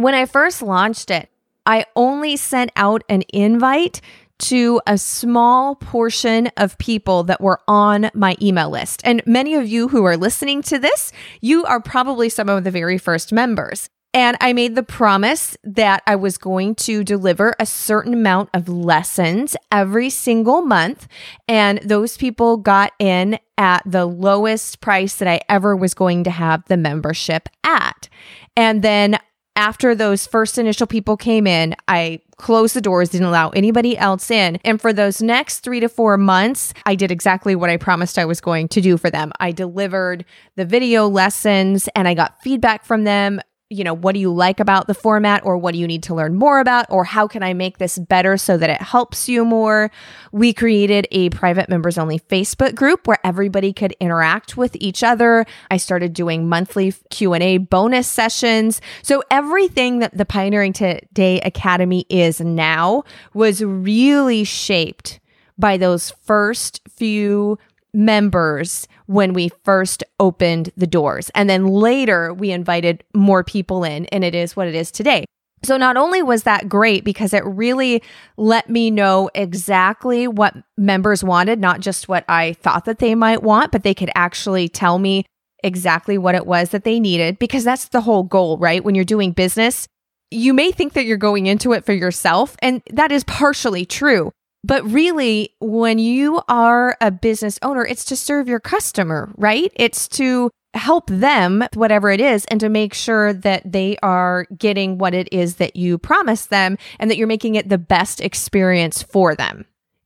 When 0.00 0.14
I 0.14 0.24
first 0.24 0.62
launched 0.62 1.10
it, 1.10 1.28
I 1.66 1.84
only 1.94 2.38
sent 2.38 2.72
out 2.74 3.04
an 3.10 3.22
invite 3.34 4.00
to 4.38 4.80
a 4.86 4.96
small 4.96 5.74
portion 5.74 6.46
of 6.56 6.78
people 6.78 7.24
that 7.24 7.42
were 7.42 7.60
on 7.68 8.10
my 8.14 8.34
email 8.40 8.70
list. 8.70 9.02
And 9.04 9.22
many 9.26 9.54
of 9.56 9.68
you 9.68 9.88
who 9.88 10.02
are 10.06 10.16
listening 10.16 10.62
to 10.62 10.78
this, 10.78 11.12
you 11.42 11.66
are 11.66 11.82
probably 11.82 12.30
some 12.30 12.48
of 12.48 12.64
the 12.64 12.70
very 12.70 12.96
first 12.96 13.30
members. 13.30 13.90
And 14.14 14.38
I 14.40 14.54
made 14.54 14.74
the 14.74 14.82
promise 14.82 15.54
that 15.64 16.02
I 16.06 16.16
was 16.16 16.38
going 16.38 16.76
to 16.76 17.04
deliver 17.04 17.54
a 17.60 17.66
certain 17.66 18.14
amount 18.14 18.48
of 18.54 18.70
lessons 18.70 19.54
every 19.70 20.08
single 20.08 20.62
month. 20.62 21.06
And 21.46 21.78
those 21.84 22.16
people 22.16 22.56
got 22.56 22.92
in 22.98 23.38
at 23.58 23.82
the 23.84 24.06
lowest 24.06 24.80
price 24.80 25.16
that 25.16 25.28
I 25.28 25.42
ever 25.50 25.76
was 25.76 25.92
going 25.92 26.24
to 26.24 26.30
have 26.30 26.64
the 26.68 26.78
membership 26.78 27.50
at. 27.62 28.08
And 28.56 28.82
then 28.82 29.18
after 29.56 29.94
those 29.94 30.26
first 30.26 30.58
initial 30.58 30.86
people 30.86 31.16
came 31.16 31.46
in, 31.46 31.74
I 31.88 32.20
closed 32.36 32.74
the 32.74 32.80
doors, 32.80 33.10
didn't 33.10 33.26
allow 33.26 33.50
anybody 33.50 33.98
else 33.98 34.30
in. 34.30 34.58
And 34.64 34.80
for 34.80 34.92
those 34.92 35.20
next 35.20 35.60
three 35.60 35.80
to 35.80 35.88
four 35.88 36.16
months, 36.16 36.72
I 36.86 36.94
did 36.94 37.10
exactly 37.10 37.54
what 37.54 37.68
I 37.68 37.76
promised 37.76 38.18
I 38.18 38.24
was 38.24 38.40
going 38.40 38.68
to 38.68 38.80
do 38.80 38.96
for 38.96 39.10
them. 39.10 39.32
I 39.38 39.52
delivered 39.52 40.24
the 40.56 40.64
video 40.64 41.06
lessons 41.06 41.88
and 41.94 42.08
I 42.08 42.14
got 42.14 42.40
feedback 42.42 42.84
from 42.84 43.04
them 43.04 43.40
you 43.72 43.84
know, 43.84 43.94
what 43.94 44.14
do 44.14 44.20
you 44.20 44.34
like 44.34 44.58
about 44.58 44.88
the 44.88 44.94
format 44.94 45.44
or 45.44 45.56
what 45.56 45.72
do 45.72 45.78
you 45.78 45.86
need 45.86 46.02
to 46.02 46.14
learn 46.14 46.34
more 46.34 46.58
about 46.58 46.86
or 46.90 47.04
how 47.04 47.28
can 47.28 47.44
I 47.44 47.54
make 47.54 47.78
this 47.78 48.00
better 48.00 48.36
so 48.36 48.56
that 48.56 48.68
it 48.68 48.82
helps 48.82 49.28
you 49.28 49.44
more? 49.44 49.92
We 50.32 50.52
created 50.52 51.06
a 51.12 51.30
private 51.30 51.68
members 51.68 51.96
only 51.96 52.18
Facebook 52.18 52.74
group 52.74 53.06
where 53.06 53.20
everybody 53.22 53.72
could 53.72 53.94
interact 54.00 54.56
with 54.56 54.76
each 54.80 55.04
other. 55.04 55.46
I 55.70 55.76
started 55.76 56.12
doing 56.14 56.48
monthly 56.48 56.92
Q&A 57.10 57.58
bonus 57.58 58.08
sessions. 58.08 58.80
So 59.02 59.22
everything 59.30 60.00
that 60.00 60.18
the 60.18 60.24
Pioneering 60.24 60.72
Today 60.72 61.40
Academy 61.42 62.06
is 62.08 62.40
now 62.40 63.04
was 63.34 63.62
really 63.62 64.42
shaped 64.42 65.20
by 65.56 65.76
those 65.76 66.10
first 66.24 66.80
few 66.88 67.56
members 67.92 68.86
when 69.06 69.32
we 69.32 69.50
first 69.64 70.04
opened 70.18 70.70
the 70.76 70.86
doors. 70.86 71.30
And 71.34 71.48
then 71.48 71.66
later 71.66 72.32
we 72.32 72.50
invited 72.50 73.04
more 73.14 73.44
people 73.44 73.84
in, 73.84 74.06
and 74.06 74.24
it 74.24 74.34
is 74.34 74.56
what 74.56 74.68
it 74.68 74.74
is 74.74 74.90
today. 74.90 75.24
So, 75.62 75.76
not 75.76 75.98
only 75.98 76.22
was 76.22 76.44
that 76.44 76.68
great 76.68 77.04
because 77.04 77.34
it 77.34 77.44
really 77.44 78.02
let 78.38 78.70
me 78.70 78.90
know 78.90 79.28
exactly 79.34 80.26
what 80.26 80.56
members 80.78 81.22
wanted, 81.22 81.60
not 81.60 81.80
just 81.80 82.08
what 82.08 82.24
I 82.28 82.54
thought 82.54 82.86
that 82.86 82.98
they 82.98 83.14
might 83.14 83.42
want, 83.42 83.70
but 83.70 83.82
they 83.82 83.92
could 83.92 84.10
actually 84.14 84.68
tell 84.68 84.98
me 84.98 85.26
exactly 85.62 86.16
what 86.16 86.34
it 86.34 86.46
was 86.46 86.70
that 86.70 86.84
they 86.84 86.98
needed 86.98 87.38
because 87.38 87.64
that's 87.64 87.88
the 87.88 88.00
whole 88.00 88.22
goal, 88.22 88.56
right? 88.56 88.82
When 88.82 88.94
you're 88.94 89.04
doing 89.04 89.32
business, 89.32 89.86
you 90.30 90.54
may 90.54 90.72
think 90.72 90.94
that 90.94 91.04
you're 91.04 91.18
going 91.18 91.46
into 91.46 91.72
it 91.72 91.84
for 91.84 91.92
yourself, 91.92 92.56
and 92.62 92.82
that 92.92 93.12
is 93.12 93.24
partially 93.24 93.84
true. 93.84 94.32
But 94.62 94.84
really, 94.84 95.54
when 95.60 95.98
you 95.98 96.42
are 96.48 96.96
a 97.00 97.10
business 97.10 97.58
owner, 97.62 97.84
it's 97.84 98.04
to 98.06 98.16
serve 98.16 98.48
your 98.48 98.60
customer, 98.60 99.32
right? 99.36 99.72
It's 99.74 100.06
to 100.08 100.50
help 100.74 101.08
them, 101.08 101.64
whatever 101.74 102.10
it 102.10 102.20
is, 102.20 102.44
and 102.46 102.60
to 102.60 102.68
make 102.68 102.94
sure 102.94 103.32
that 103.32 103.70
they 103.70 103.96
are 104.02 104.46
getting 104.56 104.98
what 104.98 105.14
it 105.14 105.28
is 105.32 105.56
that 105.56 105.76
you 105.76 105.98
promise 105.98 106.46
them 106.46 106.78
and 106.98 107.10
that 107.10 107.16
you're 107.16 107.26
making 107.26 107.54
it 107.54 107.68
the 107.68 107.78
best 107.78 108.20
experience 108.20 109.02
for 109.02 109.34
them. 109.34 109.64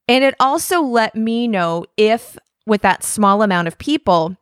And 0.08 0.23
it 0.23 0.34
also 0.38 0.82
let 0.82 1.14
me 1.14 1.49
know 1.49 1.87
if, 1.96 2.38
with 2.66 2.82
that 2.82 3.02
small 3.02 3.42
amount 3.42 3.68
of 3.68 3.78
people, 3.78 4.37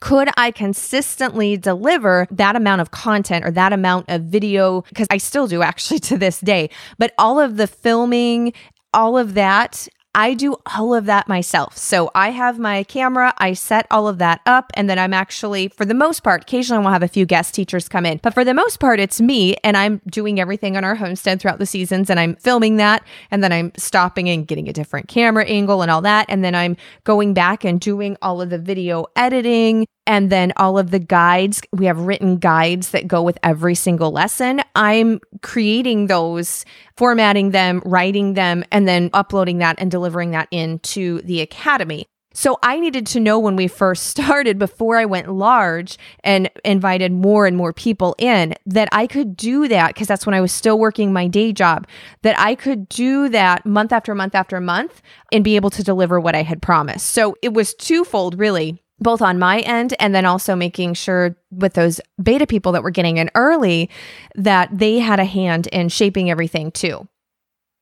could 0.00 0.28
I 0.36 0.52
consistently 0.52 1.56
deliver 1.56 2.26
that 2.30 2.54
amount 2.54 2.80
of 2.80 2.92
content 2.92 3.44
or 3.44 3.50
that 3.52 3.72
amount 3.72 4.06
of 4.08 4.22
video? 4.22 4.82
Because 4.88 5.08
I 5.10 5.18
still 5.18 5.48
do 5.48 5.62
actually 5.62 5.98
to 6.08 6.16
this 6.16 6.40
day, 6.40 6.70
but 6.98 7.14
all 7.18 7.40
of 7.40 7.56
the 7.56 7.66
filming 7.66 8.52
all 8.92 9.18
of 9.18 9.34
that 9.34 9.88
I 10.18 10.34
do 10.34 10.56
all 10.74 10.94
of 10.94 11.04
that 11.04 11.28
myself. 11.28 11.76
So 11.76 12.10
I 12.12 12.30
have 12.30 12.58
my 12.58 12.82
camera, 12.82 13.32
I 13.38 13.52
set 13.52 13.86
all 13.88 14.08
of 14.08 14.18
that 14.18 14.40
up, 14.46 14.72
and 14.74 14.90
then 14.90 14.98
I'm 14.98 15.14
actually, 15.14 15.68
for 15.68 15.84
the 15.84 15.94
most 15.94 16.24
part, 16.24 16.42
occasionally 16.42 16.82
we'll 16.82 16.92
have 16.92 17.04
a 17.04 17.08
few 17.08 17.24
guest 17.24 17.54
teachers 17.54 17.88
come 17.88 18.04
in, 18.04 18.18
but 18.20 18.34
for 18.34 18.44
the 18.44 18.52
most 18.52 18.80
part, 18.80 18.98
it's 18.98 19.20
me 19.20 19.54
and 19.62 19.76
I'm 19.76 20.00
doing 20.10 20.40
everything 20.40 20.76
on 20.76 20.82
our 20.82 20.96
homestead 20.96 21.40
throughout 21.40 21.60
the 21.60 21.66
seasons 21.66 22.10
and 22.10 22.18
I'm 22.18 22.34
filming 22.34 22.78
that. 22.78 23.04
And 23.30 23.44
then 23.44 23.52
I'm 23.52 23.70
stopping 23.76 24.28
and 24.28 24.44
getting 24.44 24.68
a 24.68 24.72
different 24.72 25.06
camera 25.06 25.44
angle 25.44 25.82
and 25.82 25.90
all 25.90 26.02
that. 26.02 26.26
And 26.28 26.42
then 26.42 26.54
I'm 26.56 26.76
going 27.04 27.32
back 27.32 27.64
and 27.64 27.80
doing 27.80 28.16
all 28.20 28.40
of 28.40 28.50
the 28.50 28.58
video 28.58 29.06
editing 29.14 29.86
and 30.08 30.30
then 30.30 30.54
all 30.56 30.78
of 30.78 30.90
the 30.90 30.98
guides. 30.98 31.60
We 31.70 31.84
have 31.84 32.00
written 32.00 32.38
guides 32.38 32.90
that 32.90 33.06
go 33.06 33.22
with 33.22 33.38
every 33.44 33.74
single 33.74 34.10
lesson. 34.10 34.62
I'm 34.74 35.20
creating 35.42 36.06
those, 36.06 36.64
formatting 36.96 37.50
them, 37.50 37.82
writing 37.84 38.32
them, 38.32 38.64
and 38.72 38.88
then 38.88 39.10
uploading 39.12 39.58
that 39.58 39.76
and 39.78 39.90
delivering 39.90 40.30
that 40.30 40.48
into 40.50 41.20
the 41.22 41.42
academy. 41.42 42.06
So 42.32 42.58
I 42.62 42.78
needed 42.78 43.06
to 43.08 43.20
know 43.20 43.38
when 43.38 43.56
we 43.56 43.68
first 43.68 44.06
started 44.16 44.58
before 44.58 44.96
I 44.96 45.04
went 45.04 45.28
large 45.28 45.98
and 46.24 46.50
invited 46.64 47.12
more 47.12 47.46
and 47.46 47.56
more 47.56 47.74
people 47.74 48.14
in 48.18 48.54
that 48.64 48.88
I 48.92 49.06
could 49.06 49.36
do 49.36 49.68
that 49.68 49.88
because 49.88 50.06
that's 50.06 50.24
when 50.24 50.34
I 50.34 50.40
was 50.40 50.52
still 50.52 50.78
working 50.78 51.12
my 51.12 51.26
day 51.26 51.52
job 51.52 51.86
that 52.22 52.38
I 52.38 52.54
could 52.54 52.88
do 52.88 53.28
that 53.28 53.66
month 53.66 53.92
after 53.92 54.14
month 54.14 54.34
after 54.34 54.58
month 54.58 55.02
and 55.32 55.44
be 55.44 55.56
able 55.56 55.70
to 55.70 55.82
deliver 55.82 56.18
what 56.18 56.34
I 56.34 56.44
had 56.44 56.62
promised. 56.62 57.10
So 57.10 57.36
it 57.42 57.52
was 57.52 57.74
twofold 57.74 58.38
really 58.38 58.82
both 59.00 59.22
on 59.22 59.38
my 59.38 59.60
end 59.60 59.94
and 59.98 60.14
then 60.14 60.24
also 60.24 60.56
making 60.56 60.94
sure 60.94 61.36
with 61.50 61.74
those 61.74 62.00
beta 62.22 62.46
people 62.46 62.72
that 62.72 62.82
were 62.82 62.90
getting 62.90 63.16
in 63.16 63.30
early 63.34 63.90
that 64.34 64.76
they 64.76 64.98
had 64.98 65.20
a 65.20 65.24
hand 65.24 65.66
in 65.68 65.88
shaping 65.88 66.30
everything 66.30 66.70
too. 66.70 67.06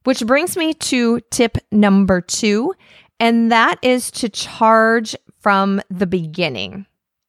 Which 0.04 0.25
brings 0.25 0.56
me 0.56 0.75
to 0.75 1.20
tip 1.30 1.58
number 1.73 2.20
two, 2.20 2.75
and 3.18 3.50
that 3.50 3.78
is 3.82 4.11
to 4.12 4.28
charge 4.28 5.16
from 5.40 5.80
the 5.90 6.06
beginning. 6.06 6.87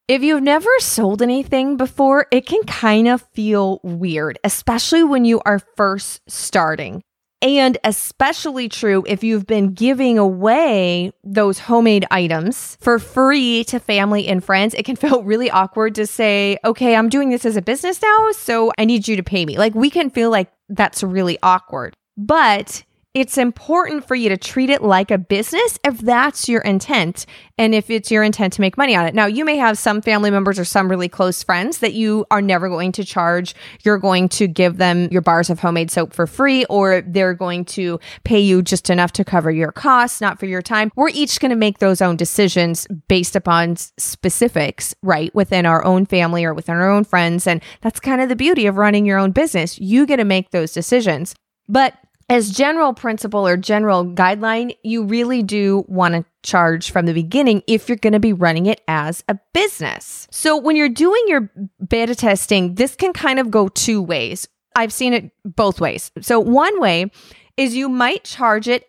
If 0.07 0.21
you've 0.21 0.43
never 0.43 0.69
sold 0.79 1.21
anything 1.21 1.75
before, 1.75 2.27
it 2.31 2.45
can 2.45 2.63
kind 2.63 3.07
of 3.07 3.27
feel 3.33 3.81
weird, 3.83 4.39
especially 4.43 5.03
when 5.03 5.25
you 5.25 5.41
are 5.45 5.59
first 5.75 6.21
starting. 6.29 7.03
And 7.41 7.77
especially 7.83 8.67
true 8.67 9.03
if 9.07 9.23
you've 9.23 9.45
been 9.45 9.73
giving 9.73 10.17
away 10.17 11.11
those 11.23 11.59
homemade 11.59 12.05
items 12.09 12.77
for 12.81 12.97
free 12.97 13.63
to 13.65 13.79
family 13.79 14.27
and 14.27 14.43
friends. 14.43 14.73
It 14.73 14.85
can 14.85 14.95
feel 14.97 15.23
really 15.23 15.51
awkward 15.51 15.95
to 15.95 16.07
say, 16.07 16.57
okay, 16.65 16.95
I'm 16.95 17.09
doing 17.09 17.29
this 17.29 17.45
as 17.45 17.55
a 17.55 17.61
business 17.61 18.01
now, 18.01 18.31
so 18.31 18.71
I 18.77 18.85
need 18.85 19.07
you 19.07 19.15
to 19.15 19.23
pay 19.23 19.45
me. 19.45 19.57
Like 19.57 19.75
we 19.75 19.89
can 19.89 20.09
feel 20.09 20.31
like 20.31 20.51
that's 20.69 21.03
really 21.03 21.37
awkward. 21.43 21.95
But 22.17 22.83
it's 23.17 23.35
important 23.35 24.07
for 24.07 24.13
you 24.13 24.29
to 24.29 24.37
treat 24.37 24.69
it 24.69 24.83
like 24.83 25.09
a 25.09 25.17
business 25.17 25.79
if 25.83 25.97
that's 25.97 26.47
your 26.47 26.61
intent 26.61 27.25
and 27.57 27.73
if 27.73 27.89
it's 27.89 28.11
your 28.11 28.21
intent 28.21 28.53
to 28.53 28.61
make 28.61 28.77
money 28.77 28.95
on 28.95 29.07
it. 29.07 29.15
Now, 29.15 29.25
you 29.25 29.43
may 29.43 29.57
have 29.57 29.79
some 29.79 30.03
family 30.03 30.29
members 30.29 30.59
or 30.59 30.65
some 30.65 30.87
really 30.87 31.09
close 31.09 31.41
friends 31.41 31.79
that 31.79 31.93
you 31.93 32.27
are 32.29 32.43
never 32.43 32.69
going 32.69 32.91
to 32.91 33.03
charge. 33.03 33.55
You're 33.83 33.97
going 33.97 34.29
to 34.29 34.47
give 34.47 34.77
them 34.77 35.07
your 35.09 35.23
bars 35.23 35.49
of 35.49 35.59
homemade 35.59 35.89
soap 35.89 36.13
for 36.13 36.27
free, 36.27 36.65
or 36.65 37.01
they're 37.01 37.33
going 37.33 37.65
to 37.65 37.99
pay 38.23 38.39
you 38.39 38.61
just 38.61 38.91
enough 38.91 39.13
to 39.13 39.25
cover 39.25 39.49
your 39.49 39.71
costs, 39.71 40.21
not 40.21 40.39
for 40.39 40.45
your 40.45 40.61
time. 40.61 40.91
We're 40.95 41.09
each 41.09 41.39
going 41.39 41.49
to 41.49 41.55
make 41.55 41.79
those 41.79 42.03
own 42.03 42.17
decisions 42.17 42.85
based 43.07 43.35
upon 43.35 43.77
specifics, 43.77 44.93
right? 45.01 45.33
Within 45.33 45.65
our 45.65 45.83
own 45.83 46.05
family 46.05 46.45
or 46.45 46.53
within 46.53 46.75
our 46.75 46.91
own 46.91 47.03
friends. 47.03 47.47
And 47.47 47.63
that's 47.81 47.99
kind 47.99 48.21
of 48.21 48.29
the 48.29 48.35
beauty 48.35 48.67
of 48.67 48.77
running 48.77 49.07
your 49.07 49.17
own 49.17 49.31
business. 49.31 49.79
You 49.79 50.05
get 50.05 50.17
to 50.17 50.23
make 50.23 50.51
those 50.51 50.71
decisions. 50.71 51.33
But 51.67 51.95
as 52.29 52.51
general 52.51 52.93
principle 52.93 53.47
or 53.47 53.55
general 53.55 54.05
guideline, 54.05 54.75
you 54.83 55.03
really 55.05 55.43
do 55.43 55.85
want 55.87 56.13
to 56.13 56.25
charge 56.43 56.91
from 56.91 57.05
the 57.05 57.13
beginning 57.13 57.63
if 57.67 57.87
you're 57.87 57.97
going 57.97 58.13
to 58.13 58.19
be 58.19 58.33
running 58.33 58.65
it 58.65 58.81
as 58.87 59.23
a 59.29 59.37
business. 59.53 60.27
So 60.29 60.57
when 60.57 60.75
you're 60.75 60.89
doing 60.89 61.23
your 61.27 61.49
beta 61.87 62.15
testing, 62.15 62.75
this 62.75 62.95
can 62.95 63.13
kind 63.13 63.39
of 63.39 63.49
go 63.49 63.69
two 63.69 64.01
ways. 64.01 64.47
I've 64.75 64.93
seen 64.93 65.13
it 65.13 65.31
both 65.43 65.79
ways. 65.79 66.11
So 66.21 66.39
one 66.39 66.79
way 66.81 67.11
is 67.55 67.75
you 67.75 67.89
might 67.89 68.23
charge 68.25 68.67
it 68.67 68.87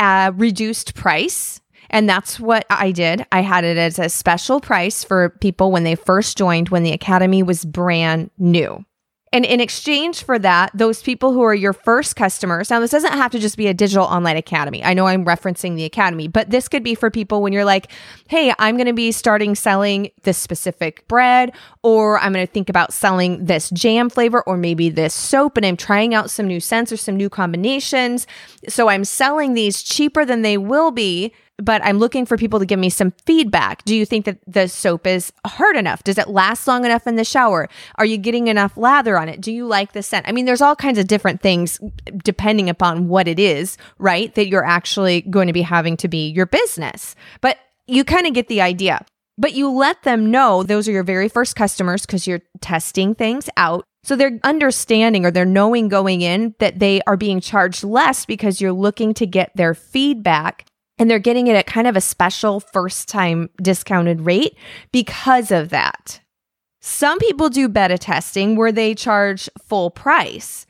a 0.00 0.32
reduced 0.34 0.94
price. 0.94 1.60
And 1.90 2.08
that's 2.08 2.38
what 2.38 2.66
I 2.70 2.92
did. 2.92 3.26
I 3.32 3.40
had 3.42 3.64
it 3.64 3.76
as 3.76 3.98
a 3.98 4.08
special 4.08 4.60
price 4.60 5.02
for 5.02 5.30
people 5.40 5.72
when 5.72 5.84
they 5.84 5.96
first 5.96 6.38
joined, 6.38 6.68
when 6.68 6.84
the 6.84 6.92
academy 6.92 7.42
was 7.42 7.64
brand 7.64 8.30
new. 8.38 8.84
And 9.32 9.44
in 9.44 9.60
exchange 9.60 10.24
for 10.24 10.40
that, 10.40 10.72
those 10.74 11.02
people 11.02 11.32
who 11.32 11.42
are 11.42 11.54
your 11.54 11.72
first 11.72 12.16
customers, 12.16 12.68
now 12.68 12.80
this 12.80 12.90
doesn't 12.90 13.12
have 13.12 13.30
to 13.30 13.38
just 13.38 13.56
be 13.56 13.68
a 13.68 13.74
digital 13.74 14.04
online 14.04 14.36
academy. 14.36 14.82
I 14.82 14.92
know 14.92 15.06
I'm 15.06 15.24
referencing 15.24 15.76
the 15.76 15.84
academy, 15.84 16.26
but 16.26 16.50
this 16.50 16.66
could 16.66 16.82
be 16.82 16.96
for 16.96 17.10
people 17.10 17.40
when 17.40 17.52
you're 17.52 17.64
like, 17.64 17.92
hey, 18.28 18.52
I'm 18.58 18.76
going 18.76 18.88
to 18.88 18.92
be 18.92 19.12
starting 19.12 19.54
selling 19.54 20.10
this 20.24 20.36
specific 20.36 21.06
bread, 21.06 21.52
or 21.84 22.18
I'm 22.18 22.32
going 22.32 22.44
to 22.44 22.52
think 22.52 22.68
about 22.68 22.92
selling 22.92 23.44
this 23.44 23.70
jam 23.70 24.10
flavor, 24.10 24.42
or 24.48 24.56
maybe 24.56 24.90
this 24.90 25.14
soap, 25.14 25.56
and 25.56 25.64
I'm 25.64 25.76
trying 25.76 26.12
out 26.12 26.28
some 26.28 26.48
new 26.48 26.58
scents 26.58 26.90
or 26.90 26.96
some 26.96 27.16
new 27.16 27.30
combinations. 27.30 28.26
So 28.68 28.88
I'm 28.88 29.04
selling 29.04 29.54
these 29.54 29.82
cheaper 29.82 30.24
than 30.24 30.42
they 30.42 30.58
will 30.58 30.90
be 30.90 31.32
but 31.62 31.84
I'm 31.84 31.98
looking 31.98 32.26
for 32.26 32.36
people 32.36 32.58
to 32.58 32.66
give 32.66 32.78
me 32.78 32.90
some 32.90 33.12
feedback. 33.26 33.84
Do 33.84 33.94
you 33.94 34.04
think 34.06 34.24
that 34.24 34.38
the 34.46 34.68
soap 34.68 35.06
is 35.06 35.32
hard 35.46 35.76
enough? 35.76 36.04
Does 36.04 36.18
it 36.18 36.28
last 36.28 36.66
long 36.66 36.84
enough 36.84 37.06
in 37.06 37.16
the 37.16 37.24
shower? 37.24 37.68
Are 37.96 38.04
you 38.04 38.18
getting 38.18 38.48
enough 38.48 38.76
lather 38.76 39.18
on 39.18 39.28
it? 39.28 39.40
Do 39.40 39.52
you 39.52 39.66
like 39.66 39.92
the 39.92 40.02
scent? 40.02 40.28
I 40.28 40.32
mean, 40.32 40.44
there's 40.44 40.60
all 40.60 40.76
kinds 40.76 40.98
of 40.98 41.06
different 41.06 41.40
things 41.40 41.78
depending 42.24 42.68
upon 42.68 43.08
what 43.08 43.28
it 43.28 43.38
is, 43.38 43.76
right? 43.98 44.34
That 44.34 44.48
you're 44.48 44.64
actually 44.64 45.22
going 45.22 45.46
to 45.46 45.52
be 45.52 45.62
having 45.62 45.96
to 45.98 46.08
be 46.08 46.28
your 46.28 46.46
business. 46.46 47.14
But 47.40 47.58
you 47.86 48.04
kind 48.04 48.26
of 48.26 48.34
get 48.34 48.48
the 48.48 48.60
idea. 48.60 49.04
But 49.36 49.54
you 49.54 49.70
let 49.70 50.02
them 50.02 50.30
know 50.30 50.62
those 50.62 50.86
are 50.86 50.92
your 50.92 51.02
very 51.02 51.28
first 51.28 51.56
customers 51.56 52.04
because 52.04 52.26
you're 52.26 52.42
testing 52.60 53.14
things 53.14 53.48
out. 53.56 53.84
So 54.02 54.16
they're 54.16 54.38
understanding 54.44 55.24
or 55.26 55.30
they're 55.30 55.44
knowing 55.44 55.88
going 55.88 56.22
in 56.22 56.54
that 56.58 56.78
they 56.78 57.00
are 57.06 57.16
being 57.16 57.40
charged 57.40 57.84
less 57.84 58.24
because 58.24 58.60
you're 58.60 58.72
looking 58.72 59.14
to 59.14 59.26
get 59.26 59.50
their 59.54 59.74
feedback 59.74 60.66
and 61.00 61.10
they're 61.10 61.18
getting 61.18 61.48
it 61.48 61.56
at 61.56 61.66
kind 61.66 61.88
of 61.88 61.96
a 61.96 62.00
special 62.00 62.60
first 62.60 63.08
time 63.08 63.50
discounted 63.60 64.20
rate 64.20 64.56
because 64.92 65.50
of 65.50 65.70
that. 65.70 66.20
Some 66.80 67.18
people 67.18 67.48
do 67.48 67.68
beta 67.68 67.98
testing 67.98 68.54
where 68.54 68.70
they 68.70 68.94
charge 68.94 69.48
full 69.66 69.90
price, 69.90 70.66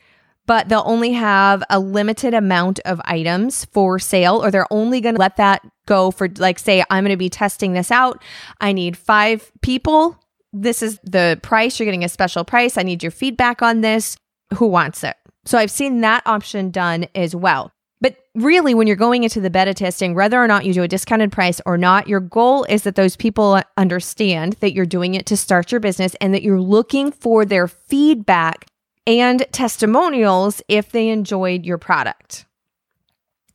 but 0.47 0.69
they'll 0.69 0.83
only 0.87 1.13
have 1.13 1.63
a 1.69 1.79
limited 1.79 2.33
amount 2.33 2.81
of 2.81 3.01
items 3.05 3.67
for 3.67 3.99
sale, 3.99 4.43
or 4.43 4.51
they're 4.51 4.73
only 4.73 5.01
going 5.03 5.17
to 5.17 5.21
let 5.21 5.37
that 5.37 5.63
go 5.87 6.11
for, 6.11 6.29
like, 6.39 6.59
say, 6.59 6.83
I'm 6.91 7.05
going 7.05 7.13
to 7.13 7.17
be 7.17 7.29
testing 7.29 7.75
this 7.75 7.91
out. 7.91 8.23
I 8.61 8.73
need 8.73 8.97
five 8.97 9.53
people 9.61 10.17
this 10.53 10.83
is 10.83 10.99
the 11.05 11.39
price. 11.43 11.79
You're 11.79 11.85
getting 11.85 12.05
a 12.05 12.09
special 12.09 12.45
price. 12.45 12.77
I 12.77 12.83
need 12.83 13.03
your 13.03 13.13
feedback 13.13 13.63
on 13.63 13.81
this. 13.81 14.17
Who 14.55 14.67
wants 14.67 15.05
it? 15.05 15.17
So 15.45 15.59
I've 15.59 15.71
seen 15.71 16.01
that 16.01 16.27
option 16.27 16.71
done 16.71 17.07
as 17.15 17.35
well. 17.35 17.73
But 18.01 18.17
really, 18.35 18.75
when 18.75 18.87
you're 18.87 18.97
going 18.97 19.25
into 19.25 19.41
the 19.41 19.51
beta 19.51 19.75
testing, 19.75 20.15
whether 20.15 20.43
or 20.43 20.47
not 20.47 20.65
you 20.65 20.73
do 20.73 20.83
a 20.83 20.89
discounted 20.89 21.33
price 21.33 21.61
or 21.67 21.77
not, 21.77 22.09
your 22.09 22.21
goal 22.21 22.65
is 22.65 22.83
that 22.85 22.95
those 22.95 23.15
people 23.15 23.61
understand 23.77 24.55
that 24.61 24.73
you're 24.73 24.87
doing 24.87 25.15
it 25.15 25.27
to 25.27 25.37
start 25.37 25.71
your 25.71 25.81
business 25.81 26.17
and 26.21 26.33
that 26.33 26.43
you're 26.43 26.61
looking 26.61 27.13
for 27.13 27.45
their 27.45 27.69
feedback 27.69 28.67
and 29.07 29.45
testimonials 29.53 30.63
if 30.69 30.93
they 30.93 31.09
enjoyed 31.09 31.67
your 31.67 31.79
product. 31.79 32.47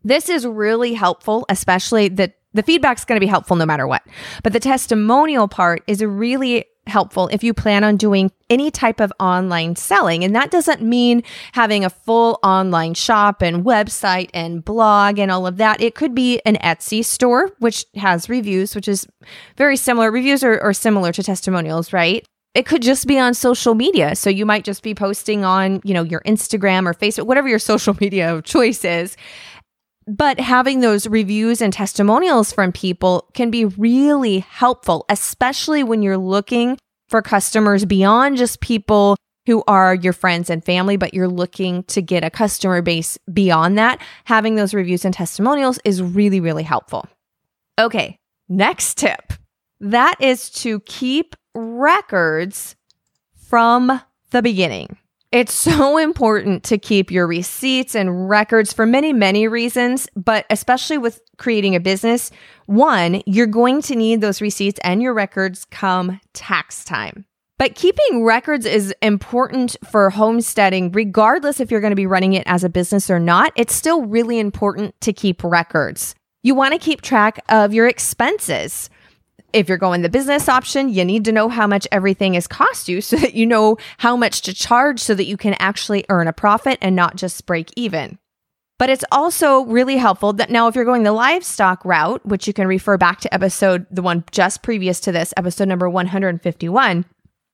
This 0.03 0.29
is 0.29 0.45
really 0.45 0.93
helpful, 0.93 1.45
especially 1.49 2.09
the 2.09 2.31
the 2.53 2.63
feedback's 2.63 3.03
going 3.03 3.17
to 3.17 3.25
be 3.25 3.27
helpful 3.27 3.57
no 3.57 3.65
matter 3.65 3.85
what. 3.85 4.01
But 4.41 4.53
the 4.53 4.61
testimonial 4.61 5.49
part 5.49 5.83
is 5.87 6.01
a 6.01 6.07
really 6.07 6.65
helpful 6.87 7.27
if 7.31 7.43
you 7.43 7.53
plan 7.53 7.83
on 7.83 7.97
doing 7.97 8.31
any 8.49 8.69
type 8.69 8.99
of 8.99 9.11
online 9.19 9.75
selling. 9.75 10.23
And 10.23 10.35
that 10.35 10.51
doesn't 10.51 10.81
mean 10.81 11.23
having 11.53 11.83
a 11.83 11.89
full 11.89 12.39
online 12.43 12.93
shop 12.93 13.41
and 13.41 13.65
website 13.65 14.29
and 14.33 14.63
blog 14.63 15.19
and 15.19 15.31
all 15.31 15.47
of 15.47 15.57
that. 15.57 15.81
It 15.81 15.95
could 15.95 16.13
be 16.13 16.39
an 16.45 16.57
Etsy 16.57 17.03
store, 17.03 17.51
which 17.59 17.85
has 17.95 18.29
reviews, 18.29 18.75
which 18.75 18.87
is 18.87 19.07
very 19.57 19.77
similar. 19.77 20.11
Reviews 20.11 20.43
are, 20.43 20.59
are 20.61 20.73
similar 20.73 21.11
to 21.13 21.23
testimonials, 21.23 21.91
right? 21.91 22.25
It 22.53 22.65
could 22.65 22.81
just 22.81 23.05
be 23.05 23.19
on 23.19 23.33
social 23.33 23.75
media. 23.75 24.15
So 24.15 24.29
you 24.29 24.45
might 24.45 24.63
just 24.63 24.81
be 24.81 24.95
posting 24.95 25.43
on, 25.43 25.81
you 25.83 25.93
know, 25.93 26.03
your 26.03 26.21
Instagram 26.21 26.87
or 26.87 26.93
Facebook, 26.93 27.25
whatever 27.25 27.49
your 27.49 27.59
social 27.59 27.95
media 27.99 28.33
of 28.33 28.43
choice 28.43 28.85
is. 28.85 29.17
But 30.07 30.39
having 30.39 30.81
those 30.81 31.07
reviews 31.07 31.61
and 31.61 31.73
testimonials 31.73 32.51
from 32.51 32.71
people 32.71 33.29
can 33.33 33.49
be 33.49 33.65
really 33.65 34.39
helpful, 34.39 35.05
especially 35.09 35.83
when 35.83 36.01
you're 36.01 36.17
looking 36.17 36.77
for 37.09 37.21
customers 37.21 37.85
beyond 37.85 38.37
just 38.37 38.61
people 38.61 39.17
who 39.47 39.63
are 39.67 39.93
your 39.93 40.13
friends 40.13 40.49
and 40.49 40.63
family, 40.63 40.97
but 40.97 41.13
you're 41.13 41.27
looking 41.27 41.83
to 41.83 42.01
get 42.01 42.23
a 42.23 42.29
customer 42.29 42.81
base 42.81 43.17
beyond 43.31 43.77
that. 43.77 44.01
Having 44.25 44.55
those 44.55 44.73
reviews 44.73 45.05
and 45.05 45.13
testimonials 45.13 45.79
is 45.85 46.01
really, 46.01 46.39
really 46.39 46.63
helpful. 46.63 47.07
Okay, 47.79 48.17
next 48.49 48.97
tip 48.97 49.33
that 49.79 50.15
is 50.19 50.49
to 50.49 50.79
keep 50.81 51.35
records 51.53 52.75
from 53.35 54.01
the 54.31 54.41
beginning. 54.41 54.97
It's 55.31 55.53
so 55.73 55.97
important 55.97 56.63
to 56.65 56.77
keep 56.77 57.11
your 57.11 57.27
receipts 57.27 57.95
and 57.95 58.29
records 58.29 58.73
for 58.73 58.85
many, 58.85 59.13
many 59.13 59.47
reasons, 59.47 60.07
but 60.15 60.45
especially 60.49 60.97
with 60.97 61.21
creating 61.37 61.75
a 61.75 61.79
business. 61.79 62.31
One, 62.65 63.21
you're 63.25 63.47
going 63.47 63.81
to 63.83 63.95
need 63.95 64.21
those 64.21 64.41
receipts 64.41 64.79
and 64.83 65.01
your 65.01 65.13
records 65.13 65.65
come 65.65 66.19
tax 66.33 66.83
time. 66.83 67.25
But 67.57 67.75
keeping 67.75 68.25
records 68.25 68.65
is 68.65 68.93
important 69.01 69.77
for 69.89 70.09
homesteading, 70.09 70.91
regardless 70.91 71.61
if 71.61 71.71
you're 71.71 71.79
going 71.79 71.91
to 71.91 71.95
be 71.95 72.05
running 72.05 72.33
it 72.33 72.43
as 72.47 72.65
a 72.65 72.69
business 72.69 73.09
or 73.09 73.19
not. 73.19 73.53
It's 73.55 73.73
still 73.73 74.03
really 74.03 74.39
important 74.39 74.99
to 75.01 75.13
keep 75.13 75.41
records. 75.41 76.15
You 76.43 76.53
want 76.53 76.73
to 76.73 76.79
keep 76.79 77.01
track 77.01 77.39
of 77.47 77.73
your 77.73 77.87
expenses. 77.87 78.89
If 79.55 79.69
you're 79.69 79.77
going 79.77 80.01
the 80.01 80.09
business 80.09 80.49
option, 80.49 80.89
you 80.89 81.05
need 81.05 81.23
to 81.23 81.31
know 81.31 81.47
how 81.47 81.65
much 81.65 81.87
everything 81.89 82.33
has 82.33 82.45
cost 82.45 82.89
you 82.89 82.99
so 82.99 83.15
that 83.15 83.35
you 83.35 83.45
know 83.45 83.77
how 83.99 84.17
much 84.17 84.41
to 84.41 84.53
charge 84.53 84.99
so 84.99 85.15
that 85.15 85.27
you 85.27 85.37
can 85.37 85.53
actually 85.59 86.03
earn 86.09 86.27
a 86.27 86.33
profit 86.33 86.77
and 86.81 86.93
not 86.93 87.15
just 87.15 87.45
break 87.45 87.71
even. 87.77 88.19
But 88.77 88.89
it's 88.89 89.05
also 89.13 89.61
really 89.61 89.95
helpful 89.95 90.33
that 90.33 90.49
now, 90.49 90.67
if 90.67 90.75
you're 90.75 90.83
going 90.83 91.03
the 91.03 91.13
livestock 91.13 91.85
route, 91.85 92.25
which 92.25 92.47
you 92.47 92.53
can 92.53 92.67
refer 92.67 92.97
back 92.97 93.21
to 93.21 93.33
episode, 93.33 93.85
the 93.89 94.01
one 94.01 94.25
just 94.29 94.61
previous 94.61 94.99
to 94.99 95.13
this, 95.13 95.33
episode 95.37 95.69
number 95.69 95.89
151, 95.89 97.05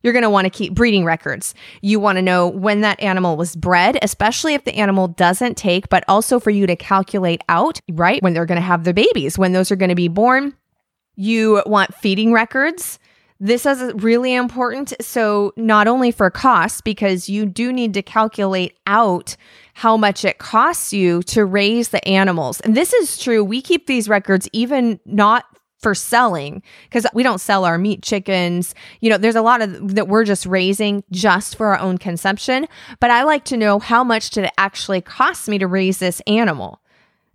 you're 0.01 0.13
going 0.13 0.24
to 0.24 0.29
want 0.31 0.46
to 0.46 0.50
keep 0.50 0.74
breeding 0.74 1.05
records. 1.05 1.53
You 1.84 2.00
want 2.00 2.15
to 2.15 2.24
know 2.24 2.48
when 2.48 2.81
that 2.81 3.00
animal 3.00 3.38
was 3.38 3.55
bred, 3.55 4.00
especially 4.01 4.55
if 4.55 4.63
the 4.63 4.74
animal 4.74 5.08
doesn't 5.08 5.55
take, 5.55 5.89
but 5.89 6.03
also 6.08 6.39
for 6.39 6.50
you 6.50 6.65
to 6.65 6.75
calculate 6.75 7.43
out, 7.48 7.79
right? 7.91 8.24
When 8.24 8.34
they're 8.34 8.48
going 8.48 8.60
to 8.60 8.65
have 8.65 8.86
their 8.86 8.96
babies, 8.96 9.38
when 9.38 9.51
those 9.51 9.70
are 9.70 9.75
going 9.75 9.89
to 9.89 9.96
be 9.96 10.08
born, 10.08 10.55
you 11.22 11.62
want 11.66 11.94
feeding 11.94 12.34
records. 12.34 12.98
This 13.40 13.66
is 13.66 13.94
really 13.96 14.34
important. 14.34 14.94
So, 15.01 15.54
not 15.56 15.88
only 15.88 16.12
for 16.12 16.30
costs, 16.30 16.82
because 16.82 17.30
you 17.30 17.46
do 17.46 17.72
need 17.72 17.94
to 17.96 18.01
calculate 18.01 18.78
out 18.86 19.36
how 19.74 19.98
much 19.98 20.25
it 20.25 20.38
costs 20.38 20.94
you 20.94 21.24
to 21.24 21.46
raise 21.46 21.90
the 21.90 22.06
animals. 22.08 22.60
And 22.62 22.75
this 22.75 22.94
is 22.94 23.18
true. 23.18 23.44
We 23.44 23.62
keep 23.62 23.88
these 23.88 24.10
records 24.10 24.48
even 24.54 25.00
not 25.06 25.46
for 25.80 25.96
selling 25.96 26.62
because 26.84 27.08
we 27.13 27.24
don't 27.24 27.42
sell 27.42 27.66
our 27.66 27.78
meat 27.78 28.04
chickens. 28.04 28.75
You 29.00 29.10
know, 29.10 29.18
there's 29.18 29.36
a 29.36 29.42
lot 29.42 29.62
of 29.62 29.96
that 29.96 30.08
we're 30.08 30.26
just 30.26 30.45
raising 30.45 31.04
just 31.12 31.56
for 31.56 31.67
our 31.67 31.80
own 31.80 31.98
consumption. 31.98 32.67
But 33.00 33.12
I 33.12 33.24
like 33.24 33.45
to 33.45 33.58
know 33.58 33.80
how 33.80 34.04
much 34.04 34.30
did 34.30 34.45
it 34.45 34.54
actually 34.58 35.02
cost 35.02 35.48
me 35.48 35.58
to 35.58 35.67
raise 35.67 35.98
this 35.98 36.22
animal? 36.28 36.82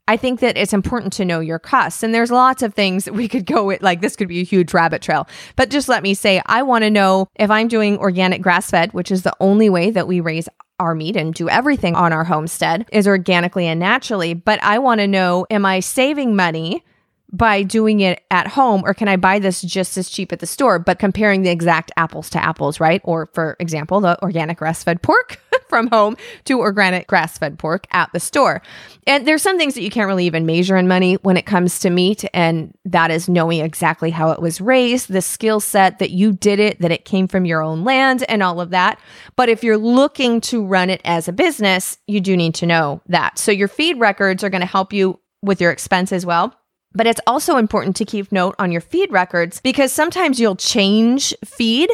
I 0.08 0.16
think 0.16 0.40
that 0.40 0.56
it's 0.56 0.72
important 0.72 1.12
to 1.14 1.24
know 1.24 1.40
your 1.40 1.58
costs. 1.58 2.02
And 2.02 2.14
there's 2.14 2.30
lots 2.30 2.62
of 2.62 2.74
things 2.74 3.10
we 3.10 3.28
could 3.28 3.46
go 3.46 3.64
with, 3.64 3.82
like 3.82 4.00
this 4.00 4.16
could 4.16 4.28
be 4.28 4.40
a 4.40 4.44
huge 4.44 4.72
rabbit 4.72 5.02
trail. 5.02 5.28
But 5.56 5.70
just 5.70 5.88
let 5.88 6.02
me 6.02 6.14
say, 6.14 6.40
I 6.46 6.62
want 6.62 6.84
to 6.84 6.90
know 6.90 7.28
if 7.36 7.50
I'm 7.50 7.68
doing 7.68 7.98
organic 7.98 8.42
grass 8.42 8.70
fed, 8.70 8.92
which 8.92 9.10
is 9.10 9.22
the 9.22 9.36
only 9.40 9.68
way 9.68 9.90
that 9.90 10.06
we 10.06 10.20
raise 10.20 10.48
our 10.78 10.94
meat 10.94 11.16
and 11.16 11.32
do 11.32 11.48
everything 11.48 11.94
on 11.94 12.12
our 12.12 12.24
homestead 12.24 12.86
is 12.92 13.08
organically 13.08 13.66
and 13.66 13.80
naturally. 13.80 14.34
But 14.34 14.62
I 14.62 14.78
want 14.78 15.00
to 15.00 15.06
know, 15.06 15.46
am 15.50 15.64
I 15.64 15.80
saving 15.80 16.36
money? 16.36 16.84
by 17.32 17.62
doing 17.62 18.00
it 18.00 18.22
at 18.30 18.46
home 18.46 18.82
or 18.84 18.94
can 18.94 19.08
I 19.08 19.16
buy 19.16 19.38
this 19.40 19.60
just 19.60 19.98
as 19.98 20.08
cheap 20.08 20.32
at 20.32 20.38
the 20.38 20.46
store 20.46 20.78
but 20.78 20.98
comparing 20.98 21.42
the 21.42 21.50
exact 21.50 21.90
apples 21.96 22.30
to 22.30 22.42
apples 22.42 22.78
right 22.78 23.00
or 23.04 23.26
for 23.34 23.56
example 23.58 24.00
the 24.00 24.20
organic 24.22 24.58
grass 24.58 24.84
fed 24.84 25.02
pork 25.02 25.40
from 25.68 25.88
home 25.88 26.16
to 26.44 26.60
organic 26.60 27.06
grass 27.06 27.38
fed 27.38 27.58
pork 27.58 27.86
at 27.90 28.12
the 28.12 28.20
store. 28.20 28.62
And 29.06 29.26
there's 29.26 29.42
some 29.42 29.58
things 29.58 29.74
that 29.74 29.82
you 29.82 29.90
can't 29.90 30.06
really 30.06 30.26
even 30.26 30.46
measure 30.46 30.76
in 30.76 30.88
money 30.88 31.14
when 31.16 31.36
it 31.36 31.46
comes 31.46 31.78
to 31.80 31.90
meat 31.90 32.24
and 32.32 32.76
that 32.84 33.10
is 33.10 33.28
knowing 33.28 33.60
exactly 33.60 34.10
how 34.10 34.30
it 34.30 34.40
was 34.40 34.60
raised 34.60 35.12
the 35.12 35.22
skill 35.22 35.60
set 35.60 35.98
that 35.98 36.10
you 36.10 36.32
did 36.32 36.58
it 36.58 36.80
that 36.80 36.92
it 36.92 37.04
came 37.04 37.28
from 37.28 37.44
your 37.44 37.62
own 37.62 37.84
land 37.84 38.24
and 38.28 38.42
all 38.42 38.60
of 38.60 38.70
that. 38.70 38.98
But 39.36 39.48
if 39.48 39.62
you're 39.62 39.78
looking 39.78 40.40
to 40.42 40.64
run 40.64 40.90
it 40.90 41.00
as 41.04 41.28
a 41.28 41.32
business 41.32 41.98
you 42.06 42.20
do 42.20 42.36
need 42.36 42.54
to 42.56 42.66
know 42.66 43.00
that. 43.08 43.38
So 43.38 43.52
your 43.52 43.68
feed 43.68 43.98
records 43.98 44.44
are 44.44 44.50
going 44.50 44.60
to 44.60 44.66
help 44.66 44.92
you 44.92 45.20
with 45.42 45.60
your 45.60 45.70
expense 45.70 46.12
as 46.12 46.26
well. 46.26 46.54
But 46.92 47.06
it's 47.06 47.20
also 47.26 47.58
important 47.58 47.94
to 47.96 48.06
keep 48.06 48.32
note 48.32 48.54
on 48.58 48.72
your 48.72 48.80
feed 48.80 49.12
records 49.12 49.60
because 49.60 49.92
sometimes 49.92 50.40
you'll 50.40 50.56
change 50.56 51.34
feed 51.44 51.90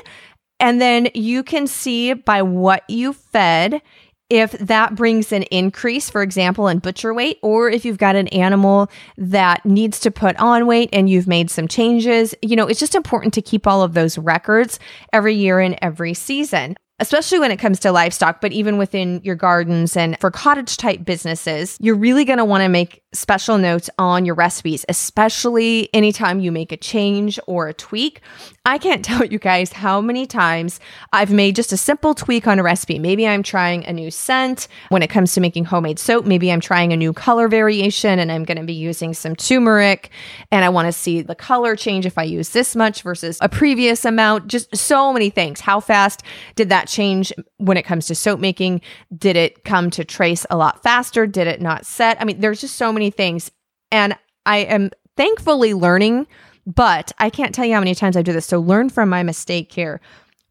and 0.63 0.81
then 0.81 1.09
you 1.13 1.43
can 1.43 1.67
see 1.67 2.15
by 2.15 2.41
what 2.41 2.89
you 2.89 3.13
fed 3.13 3.83
if 4.31 4.53
that 4.53 4.95
brings 4.95 5.31
an 5.31 5.43
increase, 5.45 6.09
for 6.09 6.23
example, 6.23 6.69
in 6.69 6.79
butcher 6.79 7.13
weight, 7.13 7.39
or 7.43 7.69
if 7.69 7.85
you've 7.85 7.99
got 7.99 8.17
an 8.17 8.29
animal 8.29 8.91
that 9.19 9.67
needs 9.67 10.01
to 10.01 10.11
put 10.11 10.37
on 10.37 10.67
weight 10.67 10.89
and 10.93 11.11
you've 11.11 11.27
made 11.27 11.51
some 11.51 11.69
changes. 11.69 12.35
You 12.41 12.57
know, 12.57 12.67
it's 12.67 12.81
just 12.81 12.95
important 12.95 13.35
to 13.35 13.43
keep 13.43 13.67
all 13.67 13.83
of 13.83 13.93
those 13.93 14.17
records 14.17 14.79
every 15.13 15.35
year 15.35 15.61
and 15.61 15.77
every 15.83 16.15
season 16.15 16.77
especially 17.03 17.41
when 17.41 17.51
it 17.51 17.59
comes 17.59 17.81
to 17.81 17.91
livestock, 17.91 18.41
but 18.41 18.53
even 18.53 18.79
within 18.79 19.21
your 19.25 19.35
gardens 19.35 19.97
and 19.97 20.17
for 20.21 20.31
cottage 20.31 20.77
type 20.77 21.05
businesses, 21.05 21.77
you're 21.81 21.97
really 21.97 22.25
going 22.25 22.39
to 22.39 22.45
want 22.45 22.63
to 22.63 22.69
make 22.69 23.02
special 23.13 23.59
notes 23.59 23.91
on 23.99 24.25
your 24.25 24.35
recipes, 24.35 24.85
especially 24.89 25.89
anytime 25.93 26.41
you 26.41 26.51
make 26.51 26.73
a 26.73 26.77
change 26.77 27.39
or 27.47 27.69
a 27.69 27.75
tweak. 27.75 28.21
I 28.65 28.79
can't 28.79 29.05
tell 29.13 29.25
you 29.25 29.39
guys 29.39 29.73
how 29.73 30.01
many 30.01 30.27
times 30.27 30.81
I've 31.13 31.31
made 31.31 31.57
just 31.57 31.73
a 31.73 31.77
simple 31.77 32.15
tweak 32.15 32.47
on 32.47 32.59
a 32.59 32.63
recipe. 32.63 32.99
Maybe 32.99 33.27
I'm 33.27 33.43
trying 33.43 33.85
a 33.85 33.93
new 33.93 34.11
scent 34.11 34.69
when 34.89 35.03
it 35.03 35.11
comes 35.11 35.35
to 35.35 35.41
making 35.41 35.67
homemade 35.67 35.99
soap. 35.99 36.25
Maybe 36.25 36.51
I'm 36.51 36.61
trying 36.61 36.93
a 36.93 36.97
new 36.97 37.13
color 37.13 37.49
variation 37.49 38.19
and 38.19 38.33
I'm 38.33 38.45
going 38.45 38.59
to 38.59 38.65
be 38.65 38.73
using 38.73 39.15
some 39.15 39.37
turmeric 39.37 40.11
and 40.51 40.65
I 40.65 40.69
want 40.69 40.87
to 40.87 40.93
see 40.93 41.23
the 41.23 41.35
color 41.35 41.77
change 41.77 42.07
if 42.07 42.17
I 42.17 42.23
use 42.23 42.51
this 42.51 42.75
much 42.75 43.03
versus 43.03 43.39
a 43.41 43.49
previous 43.49 44.05
amount. 44.05 44.47
Just 44.47 44.75
so 44.77 45.13
many 45.13 45.31
things. 45.31 45.61
How 45.61 45.81
fast 45.81 46.23
did 46.55 46.69
that 46.71 46.89
change 46.89 47.33
when 47.59 47.77
it 47.77 47.85
comes 47.85 48.07
to 48.07 48.15
soap 48.15 48.41
making? 48.41 48.81
Did 49.17 49.37
it 49.37 49.65
come 49.65 49.91
to 49.91 50.05
trace 50.05 50.47
a 50.51 50.57
lot 50.57 50.83
faster? 50.83 51.27
Did 51.27 51.47
it 51.47 51.61
not 51.61 51.85
set? 51.85 52.21
I 52.21 52.25
mean, 52.25 52.41
there's 52.41 52.61
just 52.61 52.77
so 52.77 52.93
many 52.93 53.02
things. 53.11 53.51
And 53.91 54.17
I 54.47 54.59
am 54.59 54.91
thankfully 55.17 55.75
learning, 55.75 56.27
but 56.67 57.13
I 57.19 57.31
can't 57.31 57.55
tell 57.55 57.65
you 57.65 57.75
how 57.75 57.81
many 57.81 57.95
times 57.95 58.17
I 58.17 58.23
do 58.23 58.33
this. 58.33 58.47
So 58.47 58.61
learn 58.61 58.91
from 58.91 59.09
my 59.09 59.23
mistake 59.23 59.73
here. 59.73 60.01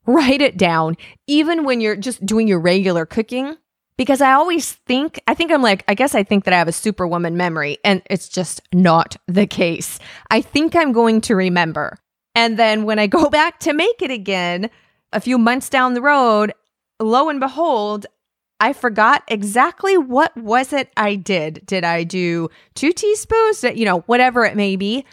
Write 0.05 0.41
it 0.41 0.57
down, 0.57 0.97
even 1.27 1.63
when 1.63 1.79
you're 1.81 1.95
just 1.95 2.25
doing 2.25 2.47
your 2.47 2.59
regular 2.59 3.05
cooking. 3.05 3.55
Because 3.97 4.21
I 4.21 4.31
always 4.31 4.71
think, 4.71 5.21
I 5.27 5.35
think 5.35 5.51
I'm 5.51 5.61
like, 5.61 5.83
I 5.87 5.93
guess 5.93 6.15
I 6.15 6.23
think 6.23 6.45
that 6.45 6.53
I 6.53 6.57
have 6.57 6.67
a 6.67 6.71
superwoman 6.71 7.37
memory, 7.37 7.77
and 7.83 8.01
it's 8.09 8.29
just 8.29 8.61
not 8.73 9.15
the 9.27 9.45
case. 9.45 9.99
I 10.31 10.41
think 10.41 10.75
I'm 10.75 10.91
going 10.91 11.21
to 11.21 11.35
remember. 11.35 11.99
And 12.33 12.57
then 12.57 12.83
when 12.85 12.97
I 12.97 13.05
go 13.05 13.29
back 13.29 13.59
to 13.59 13.73
make 13.73 14.01
it 14.01 14.09
again, 14.09 14.71
a 15.13 15.21
few 15.21 15.37
months 15.37 15.69
down 15.69 15.93
the 15.93 16.01
road, 16.01 16.53
lo 16.99 17.29
and 17.29 17.39
behold, 17.39 18.07
I 18.61 18.73
forgot 18.73 19.23
exactly 19.27 19.97
what 19.97 20.37
was 20.37 20.71
it 20.71 20.91
I 20.95 21.15
did. 21.15 21.65
Did 21.65 21.83
I 21.83 22.03
do 22.03 22.49
two 22.75 22.93
teaspoons? 22.93 23.63
You 23.63 23.85
know, 23.85 24.01
whatever 24.01 24.45
it 24.45 24.55
may 24.55 24.75
be. 24.75 25.03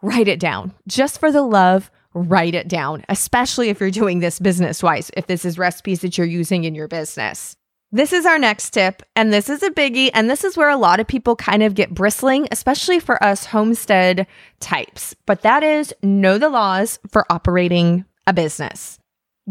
Write 0.00 0.28
it 0.28 0.38
down. 0.38 0.72
Just 0.86 1.18
for 1.18 1.32
the 1.32 1.42
love, 1.42 1.90
write 2.14 2.54
it 2.54 2.68
down, 2.68 3.04
especially 3.08 3.68
if 3.68 3.80
you're 3.80 3.90
doing 3.90 4.20
this 4.20 4.38
business 4.38 4.80
wise, 4.80 5.10
if 5.16 5.26
this 5.26 5.44
is 5.44 5.58
recipes 5.58 6.00
that 6.00 6.16
you're 6.16 6.26
using 6.26 6.62
in 6.62 6.76
your 6.76 6.86
business. 6.86 7.56
This 7.90 8.12
is 8.12 8.26
our 8.26 8.38
next 8.38 8.70
tip, 8.70 9.02
and 9.16 9.32
this 9.32 9.48
is 9.48 9.62
a 9.62 9.70
biggie, 9.70 10.10
and 10.14 10.30
this 10.30 10.44
is 10.44 10.56
where 10.56 10.70
a 10.70 10.76
lot 10.76 11.00
of 11.00 11.06
people 11.06 11.36
kind 11.36 11.62
of 11.62 11.74
get 11.74 11.94
bristling, 11.94 12.46
especially 12.52 13.00
for 13.00 13.22
us 13.22 13.46
homestead 13.46 14.26
types. 14.60 15.14
But 15.26 15.42
that 15.42 15.62
is 15.64 15.92
know 16.02 16.38
the 16.38 16.48
laws 16.48 16.98
for 17.08 17.24
operating 17.30 18.04
a 18.26 18.32
business. 18.32 18.98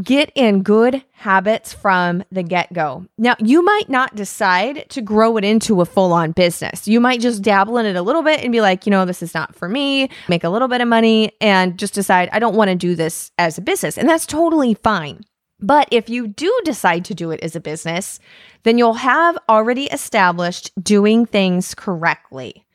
Get 0.01 0.31
in 0.33 0.63
good 0.63 1.03
habits 1.11 1.71
from 1.71 2.23
the 2.31 2.41
get 2.41 2.73
go. 2.73 3.05
Now, 3.19 3.35
you 3.37 3.63
might 3.63 3.89
not 3.89 4.15
decide 4.15 4.89
to 4.89 5.01
grow 5.01 5.37
it 5.37 5.43
into 5.43 5.81
a 5.81 5.85
full 5.85 6.13
on 6.13 6.31
business. 6.31 6.87
You 6.87 6.99
might 6.99 7.21
just 7.21 7.43
dabble 7.43 7.77
in 7.77 7.85
it 7.85 7.95
a 7.95 8.01
little 8.01 8.23
bit 8.23 8.39
and 8.39 8.51
be 8.51 8.59
like, 8.59 8.87
you 8.87 8.89
know, 8.89 9.05
this 9.05 9.21
is 9.21 9.35
not 9.35 9.55
for 9.55 9.69
me, 9.69 10.09
make 10.27 10.43
a 10.43 10.49
little 10.49 10.67
bit 10.67 10.81
of 10.81 10.87
money, 10.87 11.31
and 11.39 11.77
just 11.77 11.93
decide, 11.93 12.27
I 12.31 12.39
don't 12.39 12.55
want 12.55 12.69
to 12.69 12.75
do 12.75 12.95
this 12.95 13.31
as 13.37 13.59
a 13.59 13.61
business. 13.61 13.95
And 13.95 14.09
that's 14.09 14.25
totally 14.25 14.73
fine. 14.73 15.25
But 15.59 15.89
if 15.91 16.09
you 16.09 16.27
do 16.27 16.51
decide 16.65 17.05
to 17.05 17.13
do 17.13 17.29
it 17.29 17.41
as 17.41 17.55
a 17.55 17.61
business, 17.61 18.19
then 18.63 18.79
you'll 18.79 18.95
have 18.95 19.37
already 19.47 19.85
established 19.85 20.71
doing 20.81 21.27
things 21.27 21.75
correctly. 21.75 22.65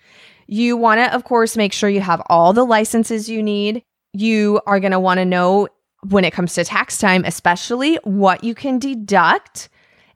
You 0.46 0.76
want 0.76 1.00
to, 1.00 1.12
of 1.12 1.24
course, 1.24 1.56
make 1.56 1.72
sure 1.72 1.90
you 1.90 2.00
have 2.00 2.22
all 2.26 2.52
the 2.52 2.64
licenses 2.64 3.28
you 3.28 3.42
need. 3.42 3.82
You 4.12 4.60
are 4.66 4.78
going 4.78 4.92
to 4.92 5.00
want 5.00 5.18
to 5.18 5.24
know 5.24 5.68
when 6.02 6.24
it 6.24 6.32
comes 6.32 6.54
to 6.54 6.64
tax 6.64 6.98
time, 6.98 7.24
especially 7.24 7.96
what 8.04 8.44
you 8.44 8.54
can 8.54 8.78
deduct. 8.78 9.68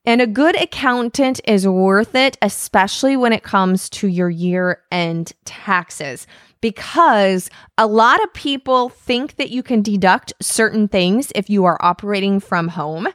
And 0.04 0.20
a 0.20 0.26
good 0.26 0.60
accountant 0.60 1.40
is 1.44 1.66
worth 1.66 2.14
it, 2.14 2.36
especially 2.42 3.16
when 3.16 3.32
it 3.32 3.44
comes 3.44 3.88
to 3.90 4.08
your 4.08 4.30
year 4.30 4.82
end 4.90 5.32
taxes, 5.44 6.26
because 6.60 7.50
a 7.78 7.86
lot 7.86 8.22
of 8.22 8.32
people 8.32 8.88
think 8.88 9.36
that 9.36 9.50
you 9.50 9.62
can 9.62 9.80
deduct 9.80 10.32
certain 10.40 10.88
things 10.88 11.30
if 11.34 11.48
you 11.48 11.64
are 11.64 11.78
operating 11.80 12.40
from 12.40 12.68
home 12.68 13.08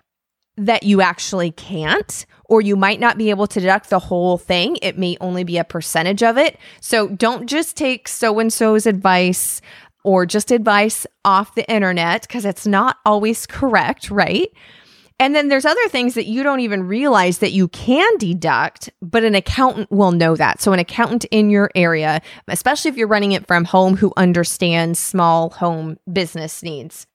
that 0.58 0.84
you 0.84 1.02
actually 1.02 1.52
can't, 1.52 2.26
or 2.46 2.62
you 2.62 2.76
might 2.76 3.00
not 3.00 3.18
be 3.18 3.30
able 3.30 3.46
to 3.46 3.60
deduct 3.60 3.90
the 3.90 4.00
whole 4.00 4.38
thing. 4.40 4.78
It 4.82 4.98
may 4.98 5.16
only 5.22 5.44
be 5.44 5.58
a 5.58 5.64
percentage 5.64 6.24
of 6.24 6.38
it. 6.38 6.58
So 6.82 7.10
don't 7.10 7.48
just 7.48 7.78
take 7.78 8.08
so 8.08 8.40
and 8.40 8.52
so's 8.52 8.88
advice 8.88 9.62
or 10.08 10.26
just 10.26 10.52
advice 10.52 11.06
off 11.26 11.54
the 11.54 11.70
internet 11.70 12.22
because 12.22 12.46
it's 12.46 12.66
not 12.66 12.96
always 13.06 13.46
correct, 13.46 14.10
right? 14.10 14.50
And 15.20 15.36
then 15.36 15.50
there's 15.50 15.66
other 15.66 15.86
things 15.90 16.14
that 16.14 16.28
you 16.28 16.44
don't 16.44 16.62
even 16.62 16.88
realize 16.88 17.40
that 17.40 17.52
you 17.52 17.68
can 17.68 18.18
deduct, 18.18 18.90
but 19.02 19.26
an 19.26 19.36
accountant 19.36 19.92
will 19.92 20.14
know 20.14 20.38
that. 20.38 20.62
So, 20.62 20.72
an 20.72 20.80
accountant 20.80 21.26
in 21.26 21.50
your 21.50 21.70
area, 21.76 22.22
especially 22.48 22.90
if 22.90 22.96
you're 22.96 23.10
running 23.10 23.34
it 23.34 23.48
from 23.48 23.66
home 23.66 23.98
who 23.98 24.14
understands 24.16 24.98
small 24.98 25.50
home 25.50 25.98
business 26.10 26.64
needs. 26.64 27.06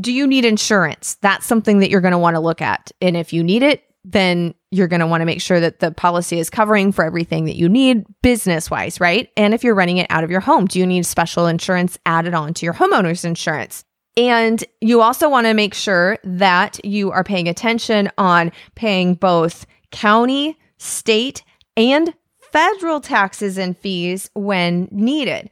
Do 0.00 0.12
you 0.12 0.26
need 0.26 0.44
insurance? 0.44 1.18
That's 1.20 1.46
something 1.46 1.78
that 1.78 1.90
you're 1.90 2.00
going 2.00 2.10
to 2.10 2.18
want 2.18 2.34
to 2.34 2.40
look 2.40 2.60
at. 2.60 2.90
And 3.00 3.16
if 3.16 3.32
you 3.32 3.44
need 3.44 3.62
it, 3.62 3.84
then 4.04 4.54
you're 4.72 4.88
going 4.88 5.00
to 5.00 5.06
want 5.06 5.20
to 5.20 5.26
make 5.26 5.40
sure 5.40 5.60
that 5.60 5.80
the 5.80 5.92
policy 5.92 6.38
is 6.38 6.50
covering 6.50 6.92
for 6.92 7.04
everything 7.04 7.44
that 7.44 7.56
you 7.56 7.68
need 7.68 8.04
business 8.22 8.70
wise, 8.70 8.98
right? 9.00 9.30
And 9.36 9.52
if 9.52 9.62
you're 9.62 9.74
running 9.74 9.98
it 9.98 10.06
out 10.08 10.24
of 10.24 10.30
your 10.30 10.40
home, 10.40 10.66
do 10.66 10.78
you 10.78 10.86
need 10.86 11.04
special 11.04 11.46
insurance 11.46 11.98
added 12.06 12.32
on 12.32 12.54
to 12.54 12.66
your 12.66 12.72
homeowner's 12.72 13.24
insurance? 13.24 13.84
And 14.16 14.64
you 14.80 15.02
also 15.02 15.28
want 15.28 15.46
to 15.46 15.54
make 15.54 15.74
sure 15.74 16.18
that 16.24 16.82
you 16.84 17.10
are 17.12 17.22
paying 17.22 17.48
attention 17.48 18.10
on 18.16 18.50
paying 18.74 19.14
both 19.14 19.66
county, 19.90 20.58
state, 20.78 21.42
and 21.76 22.12
federal 22.40 23.00
taxes 23.00 23.58
and 23.58 23.76
fees 23.76 24.30
when 24.34 24.88
needed. 24.90 25.50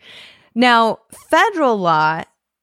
Now, 0.55 0.99
federal 1.31 1.77
law, 1.77 2.23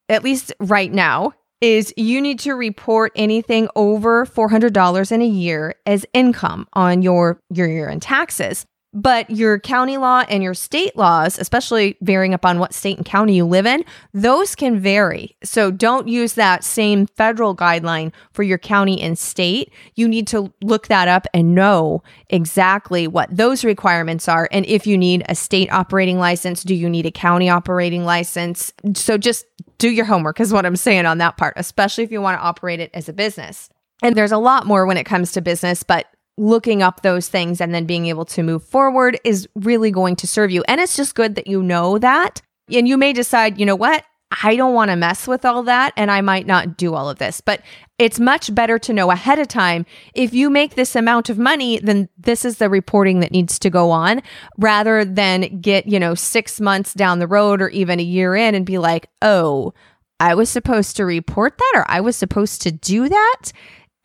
at 0.09 0.23
least 0.23 0.53
right 0.59 0.91
now, 0.91 1.33
is 1.61 1.93
you 1.97 2.21
need 2.21 2.39
to 2.39 2.53
report 2.53 3.11
anything 3.15 3.67
over 3.75 4.25
$400 4.25 5.11
in 5.11 5.21
a 5.21 5.25
year 5.25 5.75
as 5.85 6.05
income 6.13 6.67
on 6.73 7.01
your 7.01 7.39
your 7.49 7.67
year 7.67 7.89
in 7.89 7.99
taxes. 7.99 8.65
But 8.99 9.29
your 9.29 9.59
county 9.59 9.97
law 9.97 10.23
and 10.27 10.41
your 10.41 10.55
state 10.55 10.97
laws, 10.97 11.37
especially 11.37 11.97
varying 12.01 12.33
upon 12.33 12.57
what 12.57 12.73
state 12.73 12.97
and 12.97 13.05
county 13.05 13.35
you 13.35 13.45
live 13.45 13.67
in, 13.67 13.85
those 14.11 14.55
can 14.55 14.79
vary. 14.79 15.37
So 15.43 15.69
don't 15.69 16.07
use 16.07 16.33
that 16.33 16.63
same 16.63 17.05
federal 17.05 17.55
guideline 17.55 18.11
for 18.33 18.41
your 18.41 18.57
county 18.57 18.99
and 18.99 19.15
state. 19.15 19.71
You 19.93 20.07
need 20.07 20.25
to 20.29 20.51
look 20.63 20.87
that 20.87 21.07
up 21.07 21.27
and 21.31 21.53
know 21.53 22.01
exactly 22.31 23.07
what 23.07 23.29
those 23.29 23.63
requirements 23.63 24.27
are. 24.27 24.49
And 24.51 24.65
if 24.65 24.87
you 24.87 24.97
need 24.97 25.23
a 25.29 25.35
state 25.35 25.71
operating 25.71 26.17
license, 26.17 26.63
do 26.63 26.73
you 26.73 26.89
need 26.89 27.05
a 27.05 27.11
county 27.11 27.51
operating 27.51 28.03
license? 28.03 28.73
So 28.95 29.15
just 29.19 29.45
do 29.77 29.91
your 29.91 30.05
homework, 30.05 30.39
is 30.39 30.51
what 30.51 30.65
I'm 30.65 30.75
saying 30.75 31.05
on 31.05 31.19
that 31.19 31.37
part, 31.37 31.53
especially 31.55 32.03
if 32.03 32.11
you 32.11 32.19
want 32.19 32.39
to 32.39 32.43
operate 32.43 32.79
it 32.79 32.89
as 32.95 33.07
a 33.07 33.13
business. 33.13 33.69
And 34.01 34.15
there's 34.15 34.31
a 34.31 34.39
lot 34.39 34.65
more 34.65 34.87
when 34.87 34.97
it 34.97 35.05
comes 35.05 35.33
to 35.33 35.41
business, 35.41 35.83
but 35.83 36.07
looking 36.37 36.83
up 36.83 37.01
those 37.01 37.27
things 37.27 37.59
and 37.59 37.73
then 37.73 37.85
being 37.85 38.05
able 38.05 38.25
to 38.25 38.43
move 38.43 38.63
forward 38.63 39.19
is 39.23 39.47
really 39.55 39.91
going 39.91 40.15
to 40.17 40.27
serve 40.27 40.51
you. 40.51 40.63
And 40.67 40.79
it's 40.79 40.95
just 40.95 41.15
good 41.15 41.35
that 41.35 41.47
you 41.47 41.63
know 41.63 41.97
that. 41.97 42.41
And 42.71 42.87
you 42.87 42.97
may 42.97 43.13
decide, 43.13 43.59
you 43.59 43.65
know 43.65 43.75
what? 43.75 44.03
I 44.43 44.57
don't 44.57 44.73
want 44.73 44.91
to 44.91 44.97
mess 44.97 45.25
with 45.25 45.45
all 45.45 45.63
that 45.63 45.93
and 45.95 46.11
I 46.11 46.19
might 46.19 46.45
not 46.45 46.75
do 46.75 46.93
all 46.93 47.09
of 47.09 47.17
this. 47.17 47.39
But 47.39 47.61
it's 47.97 48.19
much 48.19 48.53
better 48.53 48.77
to 48.79 48.93
know 48.93 49.09
ahead 49.09 49.39
of 49.39 49.47
time 49.47 49.85
if 50.13 50.33
you 50.33 50.49
make 50.49 50.75
this 50.75 50.95
amount 50.95 51.29
of 51.29 51.37
money, 51.39 51.79
then 51.79 52.09
this 52.17 52.43
is 52.43 52.57
the 52.57 52.69
reporting 52.69 53.21
that 53.21 53.31
needs 53.31 53.57
to 53.59 53.69
go 53.69 53.89
on 53.89 54.21
rather 54.57 55.05
than 55.05 55.61
get, 55.61 55.87
you 55.87 55.99
know, 55.99 56.13
six 56.13 56.59
months 56.59 56.93
down 56.93 57.19
the 57.19 57.27
road 57.27 57.61
or 57.61 57.69
even 57.69 57.99
a 57.99 58.03
year 58.03 58.35
in 58.35 58.53
and 58.53 58.65
be 58.65 58.77
like, 58.77 59.09
oh, 59.21 59.73
I 60.19 60.35
was 60.35 60.49
supposed 60.49 60.97
to 60.97 61.05
report 61.05 61.57
that 61.57 61.71
or 61.75 61.85
I 61.87 62.01
was 62.01 62.15
supposed 62.15 62.61
to 62.63 62.71
do 62.71 63.07
that 63.07 63.51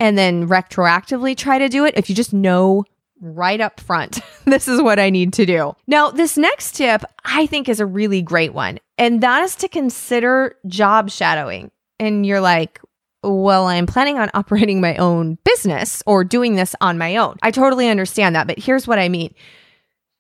and 0.03 0.19
then 0.19 0.49
retroactively 0.49 1.37
try 1.37 1.59
to 1.59 1.69
do 1.69 1.85
it. 1.85 1.95
If 1.97 2.09
you 2.09 2.17
just 2.17 2.33
know 2.33 2.85
right 3.21 3.61
up 3.61 3.79
front, 3.79 4.19
this 4.45 4.67
is 4.67 4.83
what 4.83 4.99
I 4.99 5.11
need 5.11 5.33
to 5.35 5.47
do. 5.47 5.77
Now, 5.87 6.11
this 6.11 6.37
next 6.37 6.73
tip 6.73 7.05
I 7.25 7.47
think 7.47 7.69
is 7.69 7.79
a 7.79 7.87
really 7.87 8.21
great 8.21 8.53
one, 8.53 8.81
and 8.99 9.21
that 9.23 9.45
is 9.45 9.55
to 9.57 9.69
consider 9.69 10.57
job 10.67 11.09
shadowing. 11.09 11.71
And 12.01 12.27
you're 12.27 12.41
like, 12.41 12.81
well, 13.23 13.67
I'm 13.67 13.87
planning 13.87 14.19
on 14.19 14.29
operating 14.35 14.81
my 14.81 14.97
own 14.97 15.39
business 15.45 16.03
or 16.05 16.25
doing 16.25 16.57
this 16.57 16.75
on 16.81 16.99
my 16.99 17.17
own. 17.17 17.37
I 17.41 17.53
totally 17.53 17.89
understand 17.89 18.35
that, 18.35 18.49
but 18.49 18.59
here's 18.59 18.89
what 18.89 18.99
I 18.99 19.09
mean. 19.09 19.33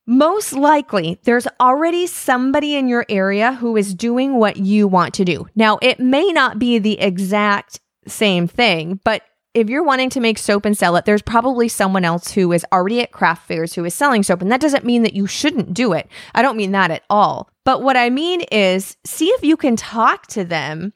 Most 0.06 0.52
likely, 0.52 1.18
there's 1.24 1.48
already 1.58 2.06
somebody 2.06 2.76
in 2.76 2.86
your 2.86 3.04
area 3.08 3.54
who 3.54 3.76
is 3.76 3.94
doing 3.94 4.34
what 4.34 4.58
you 4.58 4.86
want 4.86 5.14
to 5.14 5.24
do. 5.24 5.48
Now, 5.56 5.80
it 5.82 5.98
may 5.98 6.28
not 6.28 6.60
be 6.60 6.78
the 6.78 7.00
exact 7.00 7.80
same 8.06 8.46
thing, 8.46 9.00
but 9.04 9.22
if 9.54 9.68
you're 9.68 9.82
wanting 9.82 10.10
to 10.10 10.20
make 10.20 10.38
soap 10.38 10.64
and 10.64 10.76
sell 10.76 10.96
it, 10.96 11.04
there's 11.04 11.22
probably 11.22 11.68
someone 11.68 12.04
else 12.04 12.32
who 12.32 12.52
is 12.52 12.64
already 12.72 13.00
at 13.00 13.12
craft 13.12 13.46
fairs 13.46 13.74
who 13.74 13.84
is 13.84 13.94
selling 13.94 14.22
soap. 14.22 14.40
And 14.40 14.50
that 14.50 14.60
doesn't 14.60 14.84
mean 14.84 15.02
that 15.02 15.14
you 15.14 15.26
shouldn't 15.26 15.74
do 15.74 15.92
it. 15.92 16.08
I 16.34 16.42
don't 16.42 16.56
mean 16.56 16.72
that 16.72 16.90
at 16.90 17.02
all. 17.10 17.50
But 17.64 17.82
what 17.82 17.96
I 17.96 18.10
mean 18.10 18.42
is 18.52 18.96
see 19.04 19.28
if 19.28 19.42
you 19.42 19.56
can 19.56 19.76
talk 19.76 20.26
to 20.28 20.44
them, 20.44 20.94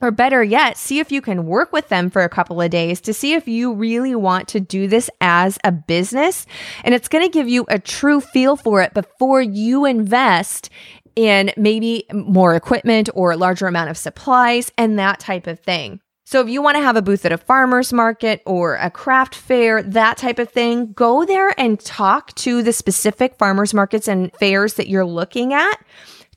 or 0.00 0.10
better 0.10 0.42
yet, 0.42 0.76
see 0.76 0.98
if 0.98 1.10
you 1.10 1.20
can 1.20 1.46
work 1.46 1.72
with 1.72 1.88
them 1.88 2.10
for 2.10 2.22
a 2.22 2.28
couple 2.28 2.60
of 2.60 2.70
days 2.70 3.00
to 3.00 3.14
see 3.14 3.32
if 3.32 3.48
you 3.48 3.72
really 3.72 4.14
want 4.14 4.46
to 4.48 4.60
do 4.60 4.86
this 4.86 5.10
as 5.20 5.58
a 5.64 5.72
business. 5.72 6.46
And 6.84 6.94
it's 6.94 7.08
going 7.08 7.24
to 7.24 7.30
give 7.30 7.48
you 7.48 7.64
a 7.68 7.78
true 7.78 8.20
feel 8.20 8.56
for 8.56 8.82
it 8.82 8.94
before 8.94 9.42
you 9.42 9.84
invest 9.84 10.70
in 11.16 11.50
maybe 11.56 12.04
more 12.12 12.54
equipment 12.54 13.08
or 13.14 13.32
a 13.32 13.36
larger 13.36 13.66
amount 13.66 13.90
of 13.90 13.96
supplies 13.96 14.70
and 14.76 14.98
that 14.98 15.18
type 15.18 15.46
of 15.46 15.58
thing. 15.60 16.00
So 16.28 16.40
if 16.40 16.48
you 16.48 16.60
want 16.60 16.76
to 16.76 16.82
have 16.82 16.96
a 16.96 17.02
booth 17.02 17.24
at 17.24 17.30
a 17.30 17.38
farmer's 17.38 17.92
market 17.92 18.42
or 18.44 18.74
a 18.74 18.90
craft 18.90 19.32
fair, 19.32 19.80
that 19.80 20.16
type 20.16 20.40
of 20.40 20.50
thing, 20.50 20.92
go 20.92 21.24
there 21.24 21.54
and 21.56 21.78
talk 21.78 22.34
to 22.34 22.64
the 22.64 22.72
specific 22.72 23.36
farmers 23.36 23.72
markets 23.72 24.08
and 24.08 24.32
fairs 24.32 24.74
that 24.74 24.88
you're 24.88 25.06
looking 25.06 25.54
at. 25.54 25.76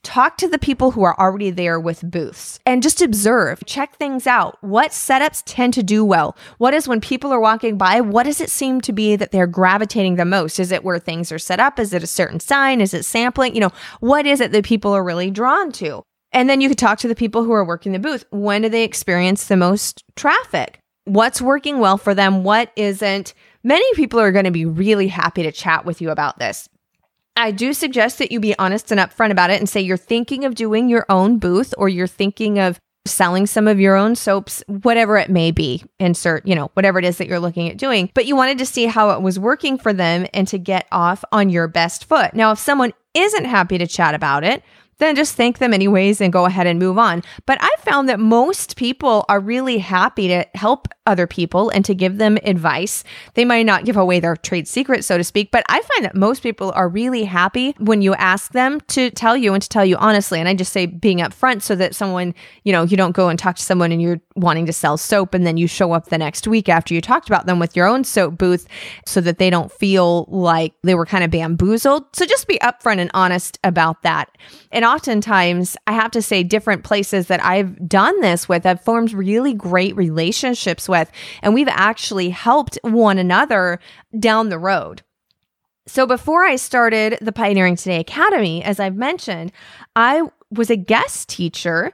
Talk 0.04 0.36
to 0.36 0.46
the 0.46 0.60
people 0.60 0.92
who 0.92 1.02
are 1.02 1.18
already 1.18 1.50
there 1.50 1.80
with 1.80 2.08
booths 2.08 2.60
and 2.64 2.84
just 2.84 3.02
observe, 3.02 3.64
check 3.66 3.96
things 3.96 4.28
out. 4.28 4.58
What 4.60 4.92
setups 4.92 5.42
tend 5.44 5.74
to 5.74 5.82
do 5.82 6.04
well? 6.04 6.36
What 6.58 6.72
is 6.72 6.86
when 6.86 7.00
people 7.00 7.32
are 7.32 7.40
walking 7.40 7.76
by, 7.76 8.00
what 8.00 8.26
does 8.26 8.40
it 8.40 8.48
seem 8.48 8.80
to 8.82 8.92
be 8.92 9.16
that 9.16 9.32
they're 9.32 9.48
gravitating 9.48 10.14
the 10.14 10.24
most? 10.24 10.60
Is 10.60 10.70
it 10.70 10.84
where 10.84 11.00
things 11.00 11.32
are 11.32 11.38
set 11.40 11.58
up? 11.58 11.80
Is 11.80 11.92
it 11.92 12.04
a 12.04 12.06
certain 12.06 12.38
sign? 12.38 12.80
Is 12.80 12.94
it 12.94 13.04
sampling? 13.04 13.56
You 13.56 13.62
know, 13.62 13.72
what 13.98 14.24
is 14.24 14.40
it 14.40 14.52
that 14.52 14.64
people 14.64 14.92
are 14.92 15.02
really 15.02 15.32
drawn 15.32 15.72
to? 15.72 16.04
And 16.32 16.48
then 16.48 16.60
you 16.60 16.68
could 16.68 16.78
talk 16.78 16.98
to 17.00 17.08
the 17.08 17.14
people 17.14 17.44
who 17.44 17.52
are 17.52 17.64
working 17.64 17.92
the 17.92 17.98
booth. 17.98 18.24
When 18.30 18.62
do 18.62 18.68
they 18.68 18.84
experience 18.84 19.46
the 19.46 19.56
most 19.56 20.04
traffic? 20.16 20.80
What's 21.04 21.42
working 21.42 21.78
well 21.78 21.98
for 21.98 22.14
them? 22.14 22.44
What 22.44 22.72
isn't? 22.76 23.34
Many 23.64 23.94
people 23.94 24.20
are 24.20 24.32
going 24.32 24.44
to 24.44 24.50
be 24.50 24.64
really 24.64 25.08
happy 25.08 25.42
to 25.42 25.52
chat 25.52 25.84
with 25.84 26.00
you 26.00 26.10
about 26.10 26.38
this. 26.38 26.68
I 27.36 27.50
do 27.50 27.72
suggest 27.72 28.18
that 28.18 28.32
you 28.32 28.38
be 28.38 28.58
honest 28.58 28.92
and 28.92 29.00
upfront 29.00 29.30
about 29.30 29.50
it 29.50 29.58
and 29.60 29.68
say 29.68 29.80
you're 29.80 29.96
thinking 29.96 30.44
of 30.44 30.54
doing 30.54 30.88
your 30.88 31.06
own 31.08 31.38
booth 31.38 31.74
or 31.78 31.88
you're 31.88 32.06
thinking 32.06 32.58
of 32.58 32.78
selling 33.06 33.46
some 33.46 33.66
of 33.66 33.80
your 33.80 33.96
own 33.96 34.14
soaps, 34.14 34.62
whatever 34.66 35.16
it 35.16 35.30
may 35.30 35.50
be. 35.50 35.82
Insert, 35.98 36.46
you 36.46 36.54
know, 36.54 36.70
whatever 36.74 36.98
it 36.98 37.04
is 37.04 37.18
that 37.18 37.28
you're 37.28 37.40
looking 37.40 37.68
at 37.68 37.78
doing. 37.78 38.10
But 38.14 38.26
you 38.26 38.36
wanted 38.36 38.58
to 38.58 38.66
see 38.66 38.86
how 38.86 39.10
it 39.10 39.22
was 39.22 39.38
working 39.38 39.78
for 39.78 39.92
them 39.92 40.26
and 40.34 40.46
to 40.48 40.58
get 40.58 40.86
off 40.92 41.24
on 41.32 41.48
your 41.48 41.66
best 41.66 42.04
foot. 42.04 42.34
Now, 42.34 42.52
if 42.52 42.58
someone 42.58 42.92
isn't 43.14 43.46
happy 43.46 43.78
to 43.78 43.86
chat 43.86 44.14
about 44.14 44.44
it, 44.44 44.62
then 45.00 45.16
just 45.16 45.34
thank 45.34 45.58
them 45.58 45.74
anyways 45.74 46.20
and 46.20 46.32
go 46.32 46.46
ahead 46.46 46.66
and 46.66 46.78
move 46.78 46.98
on. 46.98 47.22
But 47.46 47.58
I 47.60 47.70
found 47.80 48.08
that 48.08 48.20
most 48.20 48.76
people 48.76 49.24
are 49.28 49.40
really 49.40 49.78
happy 49.78 50.28
to 50.28 50.46
help 50.54 50.88
other 51.06 51.26
people 51.26 51.70
and 51.70 51.84
to 51.84 51.94
give 51.94 52.18
them 52.18 52.38
advice. 52.44 53.02
They 53.34 53.44
might 53.44 53.66
not 53.66 53.84
give 53.84 53.96
away 53.96 54.20
their 54.20 54.36
trade 54.36 54.68
secret, 54.68 55.04
so 55.04 55.18
to 55.18 55.24
speak, 55.24 55.50
but 55.50 55.64
I 55.68 55.80
find 55.80 56.04
that 56.04 56.14
most 56.14 56.42
people 56.42 56.70
are 56.72 56.88
really 56.88 57.24
happy 57.24 57.74
when 57.78 58.00
you 58.00 58.14
ask 58.14 58.52
them 58.52 58.80
to 58.88 59.10
tell 59.10 59.36
you 59.36 59.52
and 59.52 59.62
to 59.62 59.68
tell 59.68 59.84
you 59.84 59.96
honestly. 59.96 60.38
And 60.38 60.48
I 60.48 60.54
just 60.54 60.72
say 60.72 60.86
being 60.86 61.18
upfront 61.18 61.62
so 61.62 61.74
that 61.76 61.94
someone, 61.94 62.34
you 62.64 62.72
know, 62.72 62.84
you 62.84 62.96
don't 62.96 63.12
go 63.12 63.28
and 63.28 63.38
talk 63.38 63.56
to 63.56 63.62
someone 63.62 63.90
and 63.90 64.00
you're 64.00 64.20
wanting 64.36 64.66
to 64.66 64.72
sell 64.72 64.96
soap 64.96 65.34
and 65.34 65.46
then 65.46 65.56
you 65.56 65.66
show 65.66 65.92
up 65.92 66.06
the 66.06 66.18
next 66.18 66.46
week 66.46 66.68
after 66.68 66.94
you 66.94 67.00
talked 67.00 67.28
about 67.28 67.46
them 67.46 67.58
with 67.58 67.74
your 67.74 67.86
own 67.86 68.04
soap 68.04 68.38
booth 68.38 68.68
so 69.04 69.20
that 69.20 69.38
they 69.38 69.50
don't 69.50 69.72
feel 69.72 70.26
like 70.28 70.74
they 70.82 70.94
were 70.94 71.06
kind 71.06 71.24
of 71.24 71.30
bamboozled. 71.30 72.04
So 72.14 72.24
just 72.24 72.46
be 72.46 72.58
upfront 72.58 72.98
and 72.98 73.10
honest 73.14 73.58
about 73.64 74.02
that. 74.02 74.30
And 74.72 74.84
oftentimes, 74.94 75.76
I 75.86 75.92
have 75.92 76.10
to 76.12 76.22
say, 76.22 76.42
different 76.42 76.84
places 76.84 77.28
that 77.28 77.44
I've 77.44 77.88
done 77.88 78.20
this 78.20 78.48
with, 78.48 78.66
I've 78.66 78.82
formed 78.82 79.12
really 79.12 79.54
great 79.54 79.96
relationships 79.96 80.88
with, 80.88 81.10
and 81.42 81.54
we've 81.54 81.68
actually 81.68 82.30
helped 82.30 82.78
one 82.82 83.18
another 83.18 83.78
down 84.18 84.48
the 84.48 84.58
road. 84.58 85.02
So 85.86 86.06
before 86.06 86.44
I 86.44 86.56
started 86.56 87.18
the 87.20 87.32
Pioneering 87.32 87.76
Today 87.76 88.00
Academy, 88.00 88.62
as 88.62 88.78
I've 88.78 88.96
mentioned, 88.96 89.52
I 89.96 90.22
was 90.50 90.70
a 90.70 90.76
guest 90.76 91.28
teacher 91.28 91.92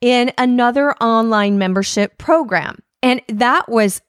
in 0.00 0.32
another 0.38 0.92
online 0.94 1.58
membership 1.58 2.18
program. 2.18 2.78
And 3.02 3.22
that 3.28 3.68
was 3.68 4.00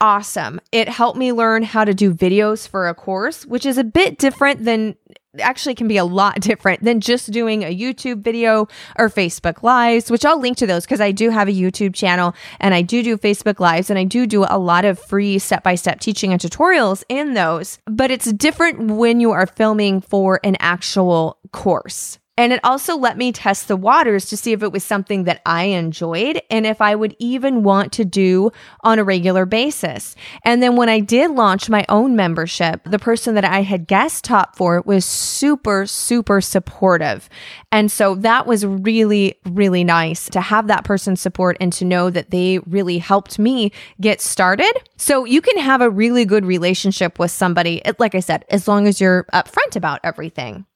awesome. 0.00 0.60
It 0.72 0.88
helped 0.88 1.18
me 1.18 1.32
learn 1.32 1.62
how 1.62 1.84
to 1.84 1.94
do 1.94 2.14
videos 2.14 2.68
for 2.68 2.88
a 2.88 2.94
course, 2.94 3.44
which 3.46 3.66
is 3.66 3.78
a 3.78 3.84
bit 3.84 4.18
different 4.18 4.64
than 4.64 4.96
actually 5.40 5.74
can 5.74 5.88
be 5.88 5.96
a 5.96 6.04
lot 6.04 6.40
different 6.40 6.82
than 6.84 7.00
just 7.00 7.30
doing 7.30 7.62
a 7.62 7.74
YouTube 7.74 8.22
video 8.22 8.68
or 8.98 9.08
Facebook 9.08 9.62
Lives, 9.62 10.10
which 10.10 10.24
I'll 10.24 10.40
link 10.40 10.56
to 10.58 10.66
those 10.66 10.84
because 10.84 11.00
I 11.00 11.12
do 11.12 11.30
have 11.30 11.48
a 11.48 11.52
YouTube 11.52 11.94
channel 11.94 12.34
and 12.60 12.74
I 12.74 12.82
do 12.82 13.02
do 13.02 13.16
Facebook 13.16 13.60
Lives 13.60 13.90
and 13.90 13.98
I 13.98 14.04
do 14.04 14.26
do 14.26 14.44
a 14.48 14.58
lot 14.58 14.84
of 14.84 14.98
free 14.98 15.38
step 15.38 15.62
by 15.62 15.74
step 15.74 16.00
teaching 16.00 16.32
and 16.32 16.40
tutorials 16.40 17.04
in 17.08 17.34
those. 17.34 17.78
But 17.86 18.10
it's 18.10 18.32
different 18.32 18.92
when 18.92 19.20
you 19.20 19.32
are 19.32 19.46
filming 19.46 20.00
for 20.00 20.40
an 20.44 20.56
actual 20.60 21.38
course. 21.52 22.18
And 22.38 22.52
it 22.52 22.60
also 22.62 22.96
let 22.96 23.18
me 23.18 23.32
test 23.32 23.66
the 23.66 23.76
waters 23.76 24.26
to 24.26 24.36
see 24.36 24.52
if 24.52 24.62
it 24.62 24.70
was 24.70 24.84
something 24.84 25.24
that 25.24 25.42
I 25.44 25.64
enjoyed 25.64 26.40
and 26.50 26.66
if 26.66 26.80
I 26.80 26.94
would 26.94 27.16
even 27.18 27.64
want 27.64 27.92
to 27.94 28.04
do 28.04 28.52
on 28.84 29.00
a 29.00 29.04
regular 29.04 29.44
basis. 29.44 30.14
And 30.44 30.62
then 30.62 30.76
when 30.76 30.88
I 30.88 31.00
did 31.00 31.32
launch 31.32 31.68
my 31.68 31.84
own 31.88 32.14
membership, 32.14 32.80
the 32.84 32.98
person 33.00 33.34
that 33.34 33.44
I 33.44 33.62
had 33.62 33.88
guest 33.88 34.22
taught 34.22 34.56
for 34.56 34.80
was 34.86 35.04
super, 35.04 35.84
super 35.84 36.40
supportive. 36.40 37.28
And 37.72 37.90
so 37.90 38.14
that 38.14 38.46
was 38.46 38.64
really, 38.64 39.34
really 39.44 39.82
nice 39.82 40.30
to 40.30 40.40
have 40.40 40.68
that 40.68 40.84
person's 40.84 41.20
support 41.20 41.56
and 41.60 41.72
to 41.72 41.84
know 41.84 42.08
that 42.08 42.30
they 42.30 42.60
really 42.60 42.98
helped 42.98 43.40
me 43.40 43.72
get 44.00 44.20
started. 44.20 44.72
So 44.96 45.24
you 45.24 45.40
can 45.40 45.58
have 45.58 45.80
a 45.80 45.90
really 45.90 46.24
good 46.24 46.46
relationship 46.46 47.18
with 47.18 47.32
somebody, 47.32 47.82
like 47.98 48.14
I 48.14 48.20
said, 48.20 48.44
as 48.48 48.68
long 48.68 48.86
as 48.86 49.00
you're 49.00 49.24
upfront 49.32 49.74
about 49.74 49.98
everything. 50.04 50.66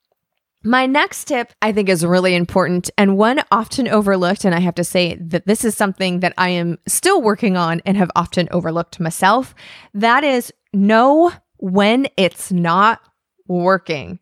My 0.64 0.87
next 0.87 1.25
tip 1.25 1.53
I 1.61 1.72
think 1.72 1.88
is 1.88 2.05
really 2.05 2.35
important 2.35 2.90
and 2.96 3.16
one 3.16 3.42
often 3.51 3.88
overlooked. 3.88 4.44
And 4.44 4.55
I 4.55 4.61
have 4.61 4.77
to 4.77 4.85
say 4.85 5.16
that 5.16 5.46
this 5.46 5.64
is 5.64 5.77
something 5.77 6.20
that 6.20 6.35
I 6.38 6.51
am 6.51 6.79
still 6.87 7.20
working 7.20 7.57
on 7.57 7.81
and 7.85 7.96
have 7.96 8.11
often 8.14 8.48
overlooked 8.53 9.01
myself. 9.01 9.55
That 9.92 10.22
is 10.22 10.53
know 10.72 11.33
when 11.59 12.07
it's 12.16 12.53
not 12.53 13.01
working. 13.48 14.20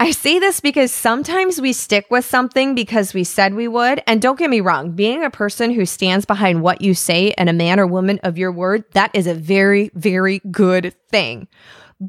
I 0.00 0.10
say 0.10 0.40
this 0.40 0.60
because 0.60 0.92
sometimes 0.92 1.60
we 1.60 1.72
stick 1.72 2.06
with 2.10 2.24
something 2.24 2.74
because 2.74 3.14
we 3.14 3.22
said 3.22 3.54
we 3.54 3.68
would. 3.68 4.02
And 4.08 4.20
don't 4.20 4.38
get 4.38 4.50
me 4.50 4.60
wrong, 4.60 4.90
being 4.90 5.22
a 5.24 5.30
person 5.30 5.70
who 5.70 5.86
stands 5.86 6.26
behind 6.26 6.62
what 6.62 6.80
you 6.80 6.94
say 6.94 7.32
and 7.38 7.48
a 7.48 7.52
man 7.52 7.78
or 7.78 7.86
woman 7.86 8.18
of 8.24 8.36
your 8.36 8.50
word, 8.50 8.84
that 8.94 9.12
is 9.14 9.28
a 9.28 9.34
very, 9.34 9.92
very 9.94 10.40
good 10.50 10.94
thing. 11.10 11.46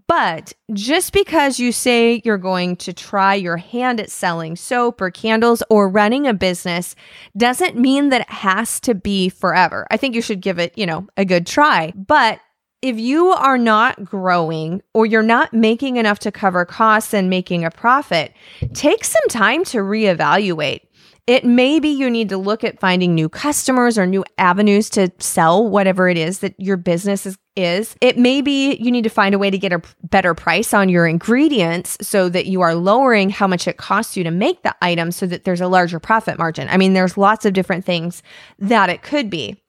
But 0.08 0.54
just 0.74 1.14
because 1.14 1.60
you 1.60 1.72
say 1.72 2.22
you're 2.26 2.38
going 2.38 2.76
to 2.78 2.94
try 2.94 3.36
your 3.36 3.58
hand 3.58 4.00
at 4.00 4.12
selling 4.12 4.56
soap 4.56 5.02
or 5.02 5.12
candles 5.12 5.64
or 5.70 5.90
running 5.90 6.28
a 6.28 6.34
business 6.34 6.96
doesn't 7.38 7.78
mean 7.78 8.10
that 8.10 8.22
it 8.22 8.30
has 8.30 8.80
to 8.82 8.96
be 8.96 9.30
forever. 9.30 9.86
I 9.92 9.98
think 9.98 10.16
you 10.16 10.22
should 10.22 10.42
give 10.42 10.60
it, 10.60 10.78
you 10.78 10.86
know, 10.86 11.08
a 11.18 11.26
good 11.26 11.46
try. 11.48 11.94
But 11.96 12.40
if 12.82 13.00
you 13.00 13.30
are 13.30 13.58
not 13.58 14.06
growing 14.06 14.82
or 14.94 15.06
you're 15.06 15.24
not 15.24 15.54
making 15.54 15.98
enough 15.98 16.20
to 16.20 16.32
cover 16.32 16.66
costs 16.66 17.14
and 17.14 17.30
making 17.30 17.66
a 17.66 17.72
profit, 17.72 18.34
take 18.74 19.04
some 19.04 19.28
time 19.30 19.64
to 19.66 19.80
reevaluate. 19.80 20.82
It 21.28 21.44
may 21.44 21.80
be 21.80 21.90
you 21.90 22.10
need 22.12 22.30
to 22.30 22.38
look 22.38 22.64
at 22.64 22.80
finding 22.80 23.16
new 23.16 23.30
customers 23.30 23.98
or 23.98 24.06
new 24.06 24.24
avenues 24.38 24.92
to 24.92 25.12
sell 25.18 25.68
whatever 25.68 26.08
it 26.08 26.20
is 26.20 26.40
that 26.40 26.54
your 26.60 26.78
business 26.78 27.26
is, 27.26 27.36
is. 27.56 27.96
It 28.00 28.18
may 28.18 28.42
be 28.42 28.76
you 28.76 28.92
need 28.92 29.06
to 29.06 29.10
find 29.10 29.34
a 29.34 29.40
way 29.40 29.50
to 29.50 29.58
get 29.58 29.74
a 29.74 29.82
better 30.04 30.36
price 30.36 30.72
on 30.72 30.88
your 30.88 31.08
ingredients 31.08 31.98
so 32.02 32.30
that 32.30 32.46
you 32.46 32.62
are 32.62 32.76
lowering 32.76 33.32
how 33.32 33.48
much 33.48 33.68
it 33.68 33.78
costs 33.78 34.16
you 34.16 34.24
to 34.24 34.30
make 34.30 34.62
the 34.62 34.76
item 34.84 35.12
so 35.12 35.26
that 35.26 35.46
there's 35.46 35.62
a 35.62 35.68
larger 35.68 36.00
profit 36.00 36.38
margin. 36.38 36.68
I 36.70 36.78
mean, 36.78 36.94
there's 36.94 37.18
lots 37.18 37.44
of 37.46 37.54
different 37.54 37.86
things 37.86 38.22
that 38.60 38.92
it 38.92 39.02
could 39.02 39.32
be. 39.32 39.60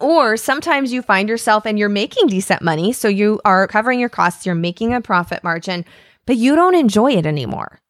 Or 0.00 0.36
sometimes 0.38 0.92
you 0.92 1.02
find 1.02 1.28
yourself 1.28 1.66
and 1.66 1.78
you're 1.78 1.88
making 1.90 2.28
decent 2.28 2.62
money. 2.62 2.92
So 2.92 3.08
you 3.08 3.40
are 3.44 3.66
covering 3.66 4.00
your 4.00 4.08
costs, 4.08 4.46
you're 4.46 4.54
making 4.54 4.94
a 4.94 5.02
profit 5.02 5.44
margin, 5.44 5.84
but 6.24 6.36
you 6.36 6.54
don't 6.54 6.74
enjoy 6.74 7.12
it 7.12 7.26
anymore. 7.26 7.80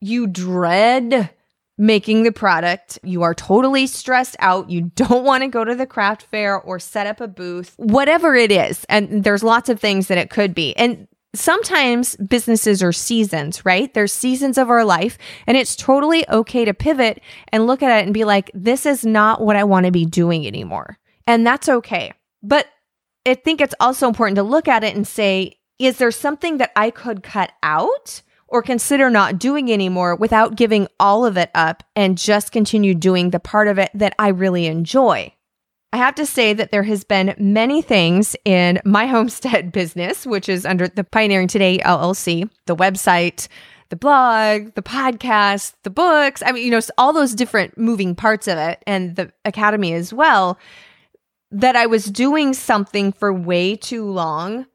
You 0.00 0.26
dread 0.26 1.30
making 1.78 2.22
the 2.22 2.32
product. 2.32 2.98
You 3.02 3.22
are 3.22 3.34
totally 3.34 3.86
stressed 3.86 4.36
out. 4.38 4.70
You 4.70 4.90
don't 4.94 5.24
want 5.24 5.42
to 5.42 5.48
go 5.48 5.64
to 5.64 5.74
the 5.74 5.86
craft 5.86 6.22
fair 6.22 6.58
or 6.58 6.78
set 6.78 7.06
up 7.06 7.20
a 7.20 7.28
booth, 7.28 7.74
whatever 7.76 8.34
it 8.34 8.50
is. 8.50 8.86
And 8.88 9.24
there's 9.24 9.42
lots 9.42 9.68
of 9.68 9.78
things 9.80 10.08
that 10.08 10.18
it 10.18 10.30
could 10.30 10.54
be. 10.54 10.74
And 10.76 11.06
sometimes 11.34 12.16
businesses 12.16 12.82
are 12.82 12.92
seasons, 12.92 13.64
right? 13.66 13.92
There's 13.92 14.12
seasons 14.12 14.56
of 14.56 14.70
our 14.70 14.84
life, 14.84 15.18
and 15.46 15.56
it's 15.56 15.76
totally 15.76 16.28
okay 16.30 16.64
to 16.64 16.72
pivot 16.72 17.20
and 17.48 17.66
look 17.66 17.82
at 17.82 17.98
it 18.00 18.04
and 18.04 18.14
be 18.14 18.24
like, 18.24 18.50
this 18.54 18.86
is 18.86 19.04
not 19.04 19.42
what 19.42 19.56
I 19.56 19.64
want 19.64 19.84
to 19.84 19.92
be 19.92 20.06
doing 20.06 20.46
anymore. 20.46 20.98
And 21.26 21.46
that's 21.46 21.68
okay. 21.68 22.12
But 22.42 22.68
I 23.26 23.34
think 23.34 23.60
it's 23.60 23.74
also 23.80 24.08
important 24.08 24.36
to 24.36 24.42
look 24.42 24.68
at 24.68 24.84
it 24.84 24.96
and 24.96 25.06
say, 25.06 25.58
is 25.78 25.98
there 25.98 26.10
something 26.10 26.56
that 26.56 26.72
I 26.74 26.90
could 26.90 27.22
cut 27.22 27.52
out? 27.62 28.22
Or 28.48 28.62
consider 28.62 29.10
not 29.10 29.38
doing 29.38 29.72
anymore 29.72 30.14
without 30.14 30.56
giving 30.56 30.86
all 31.00 31.26
of 31.26 31.36
it 31.36 31.50
up 31.54 31.82
and 31.94 32.18
just 32.18 32.52
continue 32.52 32.94
doing 32.94 33.30
the 33.30 33.40
part 33.40 33.68
of 33.68 33.78
it 33.78 33.90
that 33.94 34.14
I 34.18 34.28
really 34.28 34.66
enjoy. 34.66 35.32
I 35.92 35.98
have 35.98 36.14
to 36.16 36.26
say 36.26 36.52
that 36.52 36.70
there 36.70 36.82
has 36.82 37.04
been 37.04 37.34
many 37.38 37.82
things 37.82 38.36
in 38.44 38.80
my 38.84 39.06
homestead 39.06 39.72
business, 39.72 40.26
which 40.26 40.48
is 40.48 40.66
under 40.66 40.88
the 40.88 41.04
Pioneering 41.04 41.48
Today 41.48 41.78
LLC, 41.78 42.48
the 42.66 42.76
website, 42.76 43.48
the 43.88 43.96
blog, 43.96 44.74
the 44.74 44.82
podcast, 44.82 45.74
the 45.82 45.90
books. 45.90 46.42
I 46.44 46.52
mean, 46.52 46.64
you 46.64 46.70
know, 46.70 46.80
all 46.98 47.12
those 47.12 47.34
different 47.34 47.78
moving 47.78 48.14
parts 48.14 48.48
of 48.48 48.58
it 48.58 48.82
and 48.86 49.16
the 49.16 49.32
academy 49.44 49.92
as 49.92 50.12
well, 50.12 50.58
that 51.52 51.76
I 51.76 51.86
was 51.86 52.04
doing 52.04 52.52
something 52.52 53.12
for 53.12 53.32
way 53.32 53.76
too 53.76 54.04
long 54.04 54.66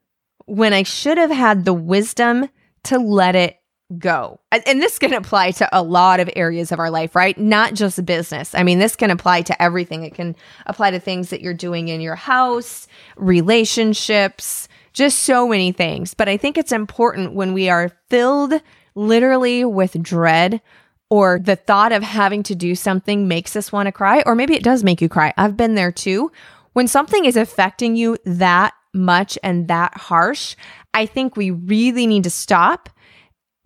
when 0.46 0.74
I 0.74 0.84
should 0.84 1.18
have 1.18 1.32
had 1.32 1.66
the 1.66 1.74
wisdom 1.74 2.50
to 2.86 2.98
let 2.98 3.36
it 3.36 3.61
go. 3.98 4.40
And 4.52 4.82
this 4.82 5.00
can 5.00 5.14
apply 5.14 5.52
to 5.52 5.70
a 5.72 5.82
lot 5.82 6.20
of 6.20 6.30
areas 6.36 6.72
of 6.72 6.80
our 6.80 6.90
life, 6.90 7.16
right? 7.16 7.38
Not 7.38 7.74
just 7.74 8.06
business. 8.06 8.56
I 8.56 8.64
mean, 8.64 8.80
this 8.80 8.96
can 8.96 9.12
apply 9.12 9.42
to 9.44 9.62
everything. 9.62 10.04
It 10.04 10.16
can 10.16 10.36
apply 10.66 10.92
to 10.92 11.00
things 11.00 11.30
that 11.30 11.42
you're 11.42 11.54
doing 11.54 11.88
in 11.88 12.02
your 12.02 12.16
house, 12.16 12.88
relationships, 13.18 14.68
just 14.94 15.20
so 15.20 15.48
many 15.48 15.72
things. 15.72 16.14
But 16.14 16.30
I 16.30 16.38
think 16.38 16.58
it's 16.58 16.72
important 16.72 17.34
when 17.34 17.54
we 17.54 17.70
are 17.70 17.92
filled 18.10 18.54
literally 18.96 19.66
with 19.66 20.02
dread 20.02 20.62
or 21.10 21.40
the 21.40 21.56
thought 21.56 21.92
of 21.92 22.04
having 22.04 22.44
to 22.44 22.56
do 22.56 22.76
something 22.76 23.28
makes 23.28 23.56
us 23.56 23.72
want 23.72 23.88
to 23.88 23.92
cry, 23.92 24.24
or 24.26 24.34
maybe 24.34 24.56
it 24.56 24.64
does 24.64 24.84
make 24.84 25.02
you 25.02 25.10
cry. 25.10 25.34
I've 25.38 25.58
been 25.58 25.76
there 25.76 25.92
too. 25.92 26.32
When 26.74 26.88
something 26.88 27.26
is 27.26 27.36
affecting 27.36 27.98
you 27.98 28.18
that 28.24 28.74
much 28.94 29.38
and 29.44 29.68
that 29.68 29.98
harsh, 29.98 30.56
I 30.94 31.06
think 31.06 31.36
we 31.36 31.52
really 31.52 32.08
need 32.08 32.24
to 32.24 32.30
stop 32.30 32.90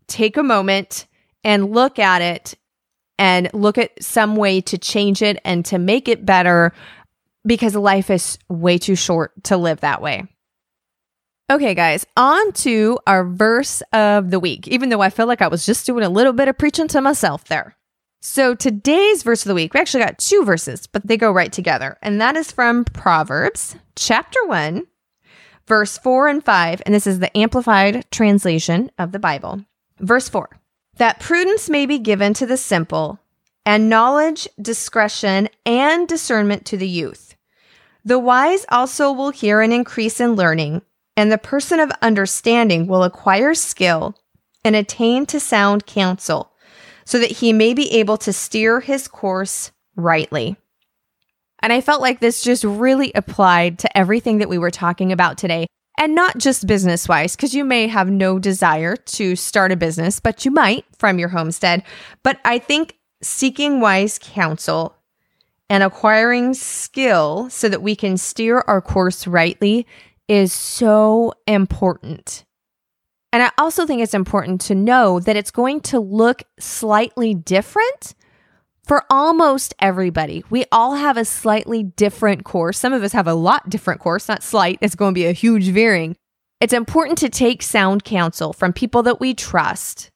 take 0.07 0.37
a 0.37 0.43
moment 0.43 1.07
and 1.43 1.71
look 1.71 1.99
at 1.99 2.21
it 2.21 2.55
and 3.17 3.49
look 3.53 3.77
at 3.77 4.03
some 4.03 4.35
way 4.35 4.61
to 4.61 4.77
change 4.77 5.21
it 5.21 5.39
and 5.45 5.63
to 5.65 5.77
make 5.77 6.07
it 6.07 6.25
better 6.25 6.73
because 7.45 7.75
life 7.75 8.09
is 8.09 8.37
way 8.49 8.77
too 8.77 8.95
short 8.95 9.31
to 9.45 9.57
live 9.57 9.81
that 9.81 10.01
way. 10.01 10.25
Okay, 11.51 11.75
guys, 11.75 12.07
on 12.17 12.53
to 12.53 12.97
our 13.05 13.23
verse 13.23 13.83
of 13.93 14.31
the 14.31 14.39
week, 14.39 14.67
even 14.67 14.89
though 14.89 15.01
I 15.01 15.11
feel 15.11 15.27
like 15.27 15.43
I 15.43 15.47
was 15.47 15.65
just 15.65 15.85
doing 15.85 16.03
a 16.03 16.09
little 16.09 16.33
bit 16.33 16.47
of 16.47 16.57
preaching 16.57 16.87
to 16.87 17.01
myself 17.01 17.45
there. 17.45 17.75
So 18.19 18.55
today's 18.55 19.21
verse 19.21 19.45
of 19.45 19.49
the 19.49 19.53
week, 19.53 19.75
we 19.75 19.79
actually 19.79 20.03
got 20.03 20.17
two 20.17 20.43
verses, 20.43 20.87
but 20.87 21.05
they 21.05 21.15
go 21.15 21.31
right 21.31 21.53
together. 21.53 21.99
And 22.01 22.19
that 22.19 22.35
is 22.35 22.51
from 22.51 22.83
Proverbs 22.83 23.75
chapter 23.95 24.39
1, 24.47 24.87
verse 25.67 25.99
4 25.99 26.29
and 26.29 26.43
5. 26.43 26.81
And 26.83 26.95
this 26.95 27.05
is 27.05 27.19
the 27.19 27.37
amplified 27.37 28.09
translation 28.09 28.89
of 28.97 29.11
the 29.11 29.19
Bible. 29.19 29.63
Verse 29.99 30.29
4 30.29 30.49
that 30.97 31.19
prudence 31.19 31.69
may 31.69 31.85
be 31.85 31.99
given 31.99 32.33
to 32.35 32.45
the 32.45 32.55
simple, 32.55 33.19
and 33.65 33.89
knowledge, 33.89 34.47
discretion, 34.61 35.49
and 35.65 36.07
discernment 36.07 36.65
to 36.65 36.77
the 36.77 36.87
youth. 36.87 37.35
The 38.05 38.19
wise 38.19 38.65
also 38.69 39.11
will 39.11 39.31
hear 39.31 39.61
an 39.61 39.73
increase 39.73 40.21
in 40.21 40.35
learning, 40.35 40.83
and 41.17 41.31
the 41.31 41.37
person 41.37 41.79
of 41.79 41.91
understanding 42.01 42.87
will 42.87 43.03
acquire 43.03 43.53
skill 43.53 44.15
and 44.63 44.75
attain 44.75 45.25
to 45.25 45.39
sound 45.39 45.85
counsel, 45.85 46.51
so 47.03 47.19
that 47.19 47.31
he 47.31 47.51
may 47.51 47.73
be 47.73 47.91
able 47.91 48.17
to 48.17 48.31
steer 48.31 48.79
his 48.79 49.07
course 49.07 49.71
rightly. 49.95 50.55
And 51.61 51.73
I 51.73 51.81
felt 51.81 52.01
like 52.01 52.19
this 52.19 52.41
just 52.41 52.63
really 52.63 53.11
applied 53.15 53.79
to 53.79 53.97
everything 53.97 54.37
that 54.37 54.49
we 54.49 54.57
were 54.57 54.71
talking 54.71 55.11
about 55.11 55.37
today. 55.37 55.67
And 55.97 56.13
not 56.13 56.37
just 56.37 56.67
business 56.67 57.07
wise, 57.07 57.35
because 57.35 57.53
you 57.53 57.63
may 57.63 57.87
have 57.87 58.09
no 58.09 58.37
desire 58.37 58.95
to 58.95 59.35
start 59.35 59.71
a 59.71 59.77
business, 59.77 60.19
but 60.19 60.43
you 60.43 60.51
might 60.51 60.85
from 60.97 61.19
your 61.19 61.29
homestead. 61.29 61.83
But 62.21 62.39
I 62.43 62.59
think 62.59 62.97
seeking 63.21 63.79
wise 63.79 64.19
counsel 64.21 64.95
and 65.69 65.83
acquiring 65.83 66.53
skill 66.53 67.49
so 67.49 67.69
that 67.69 67.81
we 67.81 67.95
can 67.95 68.17
steer 68.17 68.63
our 68.67 68.81
course 68.81 69.25
rightly 69.25 69.87
is 70.27 70.53
so 70.53 71.33
important. 71.47 72.43
And 73.31 73.43
I 73.43 73.51
also 73.57 73.85
think 73.85 74.01
it's 74.01 74.13
important 74.13 74.61
to 74.61 74.75
know 74.75 75.19
that 75.19 75.35
it's 75.35 75.51
going 75.51 75.81
to 75.81 75.99
look 75.99 76.43
slightly 76.59 77.33
different 77.33 78.15
for 78.85 79.03
almost 79.09 79.73
everybody. 79.79 80.43
We 80.49 80.65
all 80.71 80.95
have 80.95 81.17
a 81.17 81.25
slightly 81.25 81.83
different 81.83 82.45
course. 82.45 82.77
Some 82.77 82.93
of 82.93 83.03
us 83.03 83.13
have 83.13 83.27
a 83.27 83.33
lot 83.33 83.69
different 83.69 83.99
course, 83.99 84.27
not 84.27 84.43
slight. 84.43 84.77
It's 84.81 84.95
going 84.95 85.13
to 85.13 85.19
be 85.19 85.25
a 85.25 85.31
huge 85.31 85.69
veering. 85.69 86.15
It's 86.61 86.73
important 86.73 87.17
to 87.19 87.29
take 87.29 87.61
sound 87.61 88.03
counsel 88.03 88.53
from 88.53 88.73
people 88.73 89.03
that 89.03 89.19
we 89.19 89.33
trust, 89.33 90.11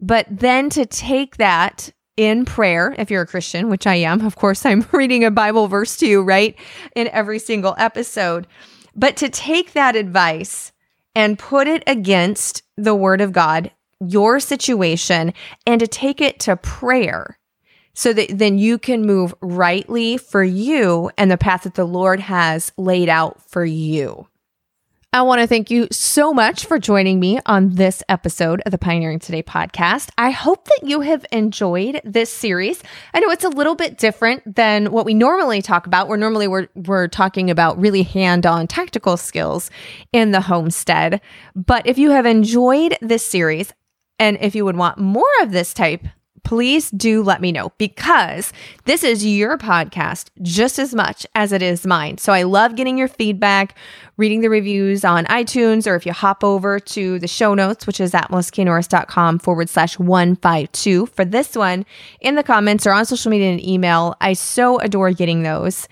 but 0.00 0.26
then 0.30 0.70
to 0.70 0.86
take 0.86 1.38
that 1.38 1.90
in 2.16 2.44
prayer, 2.44 2.94
if 2.98 3.10
you're 3.10 3.22
a 3.22 3.26
Christian, 3.26 3.68
which 3.68 3.86
I 3.86 3.96
am. 3.96 4.24
Of 4.24 4.36
course, 4.36 4.64
I'm 4.66 4.86
reading 4.92 5.24
a 5.24 5.30
Bible 5.30 5.66
verse 5.66 5.96
to 5.98 6.06
you, 6.06 6.22
right? 6.22 6.56
In 6.94 7.08
every 7.08 7.38
single 7.38 7.74
episode. 7.78 8.46
But 8.94 9.16
to 9.16 9.28
take 9.28 9.72
that 9.72 9.96
advice 9.96 10.72
and 11.16 11.38
put 11.38 11.66
it 11.66 11.82
against 11.86 12.62
the 12.76 12.94
word 12.94 13.20
of 13.20 13.32
God, 13.32 13.72
your 14.00 14.38
situation, 14.38 15.32
and 15.66 15.80
to 15.80 15.86
take 15.86 16.20
it 16.20 16.38
to 16.40 16.56
prayer 16.56 17.38
so 17.94 18.12
that 18.12 18.36
then 18.36 18.58
you 18.58 18.78
can 18.78 19.06
move 19.06 19.34
rightly 19.40 20.16
for 20.18 20.44
you 20.44 21.10
and 21.16 21.30
the 21.30 21.38
path 21.38 21.62
that 21.62 21.74
the 21.74 21.84
Lord 21.84 22.20
has 22.20 22.72
laid 22.76 23.08
out 23.08 23.40
for 23.48 23.64
you. 23.64 24.28
I 25.14 25.22
want 25.22 25.40
to 25.40 25.46
thank 25.46 25.70
you 25.70 25.86
so 25.92 26.34
much 26.34 26.66
for 26.66 26.80
joining 26.80 27.20
me 27.20 27.38
on 27.46 27.76
this 27.76 28.02
episode 28.08 28.60
of 28.66 28.72
the 28.72 28.78
Pioneering 28.78 29.20
Today 29.20 29.44
podcast. 29.44 30.08
I 30.18 30.32
hope 30.32 30.64
that 30.64 30.80
you 30.82 31.02
have 31.02 31.24
enjoyed 31.30 32.00
this 32.04 32.30
series. 32.30 32.82
I 33.14 33.20
know 33.20 33.30
it's 33.30 33.44
a 33.44 33.48
little 33.48 33.76
bit 33.76 33.96
different 33.96 34.56
than 34.56 34.90
what 34.90 35.06
we 35.06 35.14
normally 35.14 35.62
talk 35.62 35.86
about. 35.86 36.08
Where 36.08 36.18
normally 36.18 36.48
we're 36.48 36.66
we're 36.74 37.06
talking 37.06 37.48
about 37.48 37.78
really 37.78 38.02
hand-on 38.02 38.66
tactical 38.66 39.16
skills 39.16 39.70
in 40.12 40.32
the 40.32 40.40
homestead. 40.40 41.20
But 41.54 41.86
if 41.86 41.96
you 41.96 42.10
have 42.10 42.26
enjoyed 42.26 42.98
this 43.00 43.24
series 43.24 43.72
and 44.18 44.36
if 44.40 44.56
you 44.56 44.64
would 44.64 44.76
want 44.76 44.98
more 44.98 45.30
of 45.42 45.52
this 45.52 45.72
type 45.72 46.04
please 46.44 46.90
do 46.90 47.22
let 47.22 47.40
me 47.40 47.50
know 47.50 47.72
because 47.78 48.52
this 48.84 49.02
is 49.02 49.26
your 49.26 49.58
podcast 49.58 50.28
just 50.42 50.78
as 50.78 50.94
much 50.94 51.26
as 51.34 51.52
it 51.52 51.62
is 51.62 51.86
mine. 51.86 52.18
So 52.18 52.32
I 52.32 52.44
love 52.44 52.76
getting 52.76 52.96
your 52.96 53.08
feedback, 53.08 53.76
reading 54.16 54.42
the 54.42 54.50
reviews 54.50 55.04
on 55.04 55.24
iTunes, 55.24 55.86
or 55.86 55.96
if 55.96 56.06
you 56.06 56.12
hop 56.12 56.44
over 56.44 56.78
to 56.78 57.18
the 57.18 57.26
show 57.26 57.54
notes, 57.54 57.86
which 57.86 57.98
is 57.98 58.14
at 58.14 58.30
melissanorris.com 58.30 59.38
forward 59.40 59.68
slash 59.68 59.98
152 59.98 61.06
for 61.06 61.24
this 61.24 61.56
one 61.56 61.84
in 62.20 62.36
the 62.36 62.42
comments 62.42 62.86
or 62.86 62.92
on 62.92 63.06
social 63.06 63.30
media 63.30 63.50
and 63.50 63.64
email. 63.64 64.14
I 64.20 64.34
so 64.34 64.78
adore 64.78 65.12
getting 65.12 65.42
those. 65.42 65.88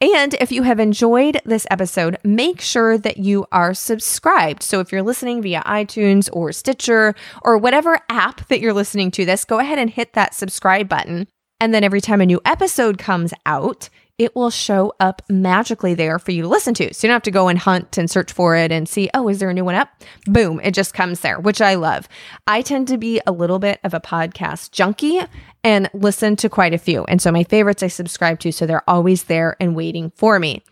And 0.00 0.34
if 0.34 0.52
you 0.52 0.62
have 0.64 0.78
enjoyed 0.78 1.40
this 1.46 1.66
episode, 1.70 2.18
make 2.22 2.60
sure 2.60 2.98
that 2.98 3.16
you 3.16 3.46
are 3.50 3.72
subscribed. 3.72 4.62
So 4.62 4.80
if 4.80 4.92
you're 4.92 5.02
listening 5.02 5.40
via 5.40 5.62
iTunes 5.62 6.28
or 6.34 6.52
Stitcher 6.52 7.14
or 7.42 7.56
whatever 7.56 8.00
app 8.10 8.46
that 8.48 8.60
you're 8.60 8.74
listening 8.74 9.10
to 9.12 9.24
this, 9.24 9.46
go 9.46 9.58
ahead 9.58 9.78
and 9.78 9.88
hit 9.88 10.12
that 10.12 10.34
subscribe 10.34 10.86
button. 10.86 11.28
And 11.60 11.72
then 11.72 11.84
every 11.84 12.00
time 12.00 12.20
a 12.20 12.26
new 12.26 12.40
episode 12.44 12.98
comes 12.98 13.32
out, 13.46 13.88
it 14.18 14.34
will 14.34 14.50
show 14.50 14.94
up 14.98 15.20
magically 15.28 15.94
there 15.94 16.18
for 16.18 16.30
you 16.30 16.42
to 16.42 16.48
listen 16.48 16.72
to. 16.74 16.92
So 16.94 17.06
you 17.06 17.08
don't 17.08 17.16
have 17.16 17.22
to 17.24 17.30
go 17.30 17.48
and 17.48 17.58
hunt 17.58 17.98
and 17.98 18.10
search 18.10 18.32
for 18.32 18.56
it 18.56 18.72
and 18.72 18.88
see, 18.88 19.10
oh, 19.12 19.28
is 19.28 19.38
there 19.38 19.50
a 19.50 19.54
new 19.54 19.64
one 19.64 19.74
up? 19.74 19.88
Boom, 20.26 20.60
it 20.62 20.72
just 20.72 20.94
comes 20.94 21.20
there, 21.20 21.38
which 21.38 21.60
I 21.60 21.74
love. 21.74 22.08
I 22.46 22.62
tend 22.62 22.88
to 22.88 22.98
be 22.98 23.20
a 23.26 23.32
little 23.32 23.58
bit 23.58 23.78
of 23.84 23.92
a 23.92 24.00
podcast 24.00 24.70
junkie 24.70 25.20
and 25.62 25.90
listen 25.92 26.36
to 26.36 26.48
quite 26.48 26.72
a 26.72 26.78
few. 26.78 27.04
And 27.04 27.20
so 27.20 27.30
my 27.30 27.44
favorites 27.44 27.82
I 27.82 27.88
subscribe 27.88 28.40
to, 28.40 28.52
so 28.52 28.66
they're 28.66 28.88
always 28.88 29.24
there 29.24 29.56
and 29.60 29.76
waiting 29.76 30.10
for 30.14 30.38
me. 30.38 30.62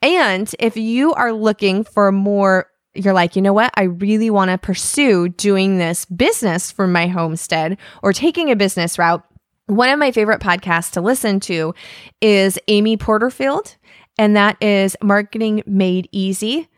And 0.00 0.52
if 0.60 0.76
you 0.76 1.12
are 1.14 1.32
looking 1.32 1.82
for 1.82 2.12
more 2.12 2.68
you're 2.94 3.12
like, 3.12 3.36
you 3.36 3.42
know 3.42 3.52
what? 3.52 3.70
I 3.74 3.82
really 3.82 4.30
want 4.30 4.50
to 4.50 4.56
pursue 4.56 5.28
doing 5.28 5.76
this 5.76 6.06
business 6.06 6.70
for 6.70 6.86
my 6.86 7.08
homestead 7.08 7.76
or 8.02 8.14
taking 8.14 8.50
a 8.50 8.56
business 8.56 8.98
route. 8.98 9.22
One 9.66 9.88
of 9.88 9.98
my 9.98 10.12
favorite 10.12 10.40
podcasts 10.40 10.92
to 10.92 11.00
listen 11.00 11.40
to 11.40 11.74
is 12.20 12.58
Amy 12.68 12.96
Porterfield, 12.96 13.76
and 14.16 14.36
that 14.36 14.56
is 14.62 14.96
Marketing 15.02 15.62
Made 15.66 16.08
Easy. 16.12 16.68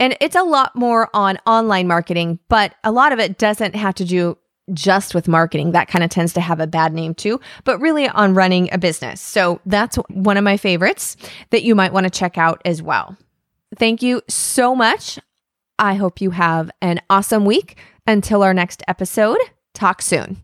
And 0.00 0.16
it's 0.18 0.34
a 0.34 0.42
lot 0.42 0.74
more 0.74 1.10
on 1.14 1.38
online 1.46 1.86
marketing, 1.86 2.38
but 2.48 2.74
a 2.84 2.90
lot 2.90 3.12
of 3.12 3.18
it 3.18 3.36
doesn't 3.36 3.76
have 3.76 3.94
to 3.96 4.04
do 4.04 4.38
just 4.72 5.14
with 5.14 5.28
marketing. 5.28 5.72
That 5.72 5.88
kind 5.88 6.02
of 6.02 6.10
tends 6.10 6.32
to 6.32 6.40
have 6.40 6.58
a 6.58 6.66
bad 6.66 6.94
name 6.94 7.14
too, 7.14 7.38
but 7.64 7.78
really 7.80 8.08
on 8.08 8.32
running 8.32 8.70
a 8.72 8.78
business. 8.78 9.20
So 9.20 9.60
that's 9.66 9.96
one 10.08 10.38
of 10.38 10.44
my 10.44 10.56
favorites 10.56 11.16
that 11.50 11.64
you 11.64 11.74
might 11.74 11.92
want 11.92 12.04
to 12.04 12.10
check 12.10 12.38
out 12.38 12.62
as 12.64 12.80
well. 12.80 13.16
Thank 13.76 14.02
you 14.02 14.22
so 14.28 14.74
much. 14.74 15.18
I 15.78 15.94
hope 15.94 16.20
you 16.20 16.30
have 16.30 16.70
an 16.80 17.00
awesome 17.10 17.44
week. 17.44 17.78
Until 18.06 18.42
our 18.42 18.54
next 18.54 18.82
episode, 18.88 19.38
talk 19.74 20.02
soon. 20.02 20.38